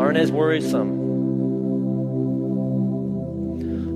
aren't 0.00 0.18
as 0.18 0.30
worrisome. 0.32 1.02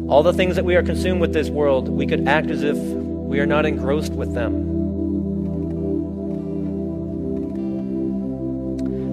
All 0.08 0.22
the 0.22 0.32
things 0.32 0.56
that 0.56 0.64
we 0.64 0.76
are 0.76 0.82
consumed 0.82 1.20
with 1.20 1.32
this 1.32 1.48
world, 1.48 1.88
we 1.88 2.06
could 2.06 2.28
act 2.28 2.50
as 2.50 2.62
if 2.62 2.76
we 2.76 3.40
are 3.40 3.46
not 3.46 3.66
engrossed 3.66 4.12
with 4.12 4.34
them. 4.34 4.74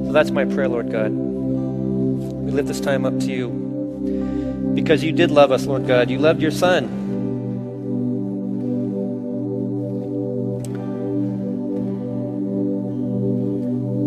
So 0.06 0.12
that's 0.12 0.30
my 0.30 0.46
prayer, 0.46 0.68
Lord 0.68 0.92
God. 0.92 1.10
We 1.12 2.52
lift 2.52 2.68
this 2.68 2.80
time 2.80 3.06
up 3.06 3.20
to 3.22 3.32
you 3.32 3.50
because 4.76 5.04
you 5.04 5.12
did 5.12 5.32
love 5.32 5.52
us, 5.52 5.66
Lord 5.66 5.88
God. 5.88 6.12
You 6.12 6.20
loved 6.20 6.42
your 6.42 6.52
Son. 6.52 7.00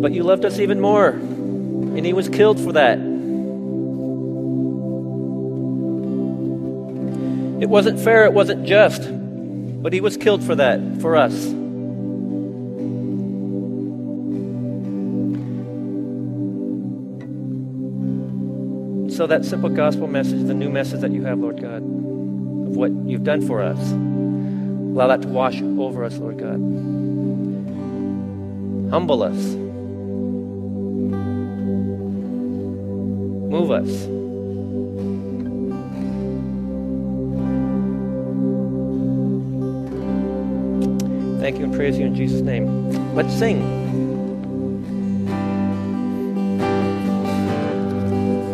But 0.01 0.13
you 0.13 0.23
loved 0.23 0.45
us 0.45 0.61
even 0.61 0.81
more, 0.81 1.19
and 1.97 2.05
he 2.05 2.13
was 2.13 2.29
killed 2.29 2.61
for 2.61 2.73
that. 2.73 2.99
It 7.59 7.71
wasn't 7.71 7.99
fair, 7.99 8.27
it 8.27 8.35
wasn't 8.35 8.67
just, 8.67 9.03
but 9.83 9.95
he 9.95 10.03
was 10.03 10.19
killed 10.19 10.45
for 10.45 10.55
that, 10.57 11.01
for 11.01 11.17
us. 11.17 11.35
So, 19.17 19.27
that 19.27 19.47
simple 19.47 19.71
gospel 19.71 20.07
message, 20.07 20.47
the 20.47 20.53
new 20.53 20.69
message 20.69 21.01
that 21.01 21.11
you 21.11 21.25
have, 21.25 21.39
Lord 21.39 21.63
God, 21.63 21.77
of 21.77 22.77
what 22.77 22.93
you've 22.93 23.25
done 23.25 23.47
for 23.47 23.63
us, 23.63 23.93
allow 23.93 25.07
that 25.07 25.23
to 25.23 25.29
wash 25.29 25.63
over 25.63 26.05
us, 26.05 26.19
Lord 26.19 26.37
God. 26.37 26.61
Humble 28.91 29.23
us, 29.23 29.57
move 33.49 33.71
us. 33.71 33.89
Thank 41.41 41.59
you 41.59 41.65
and 41.65 41.75
praise 41.75 41.99
you 41.99 42.07
in 42.07 42.15
Jesus' 42.15 42.41
name. 42.41 43.15
Let's 43.15 43.33
sing. 43.33 44.06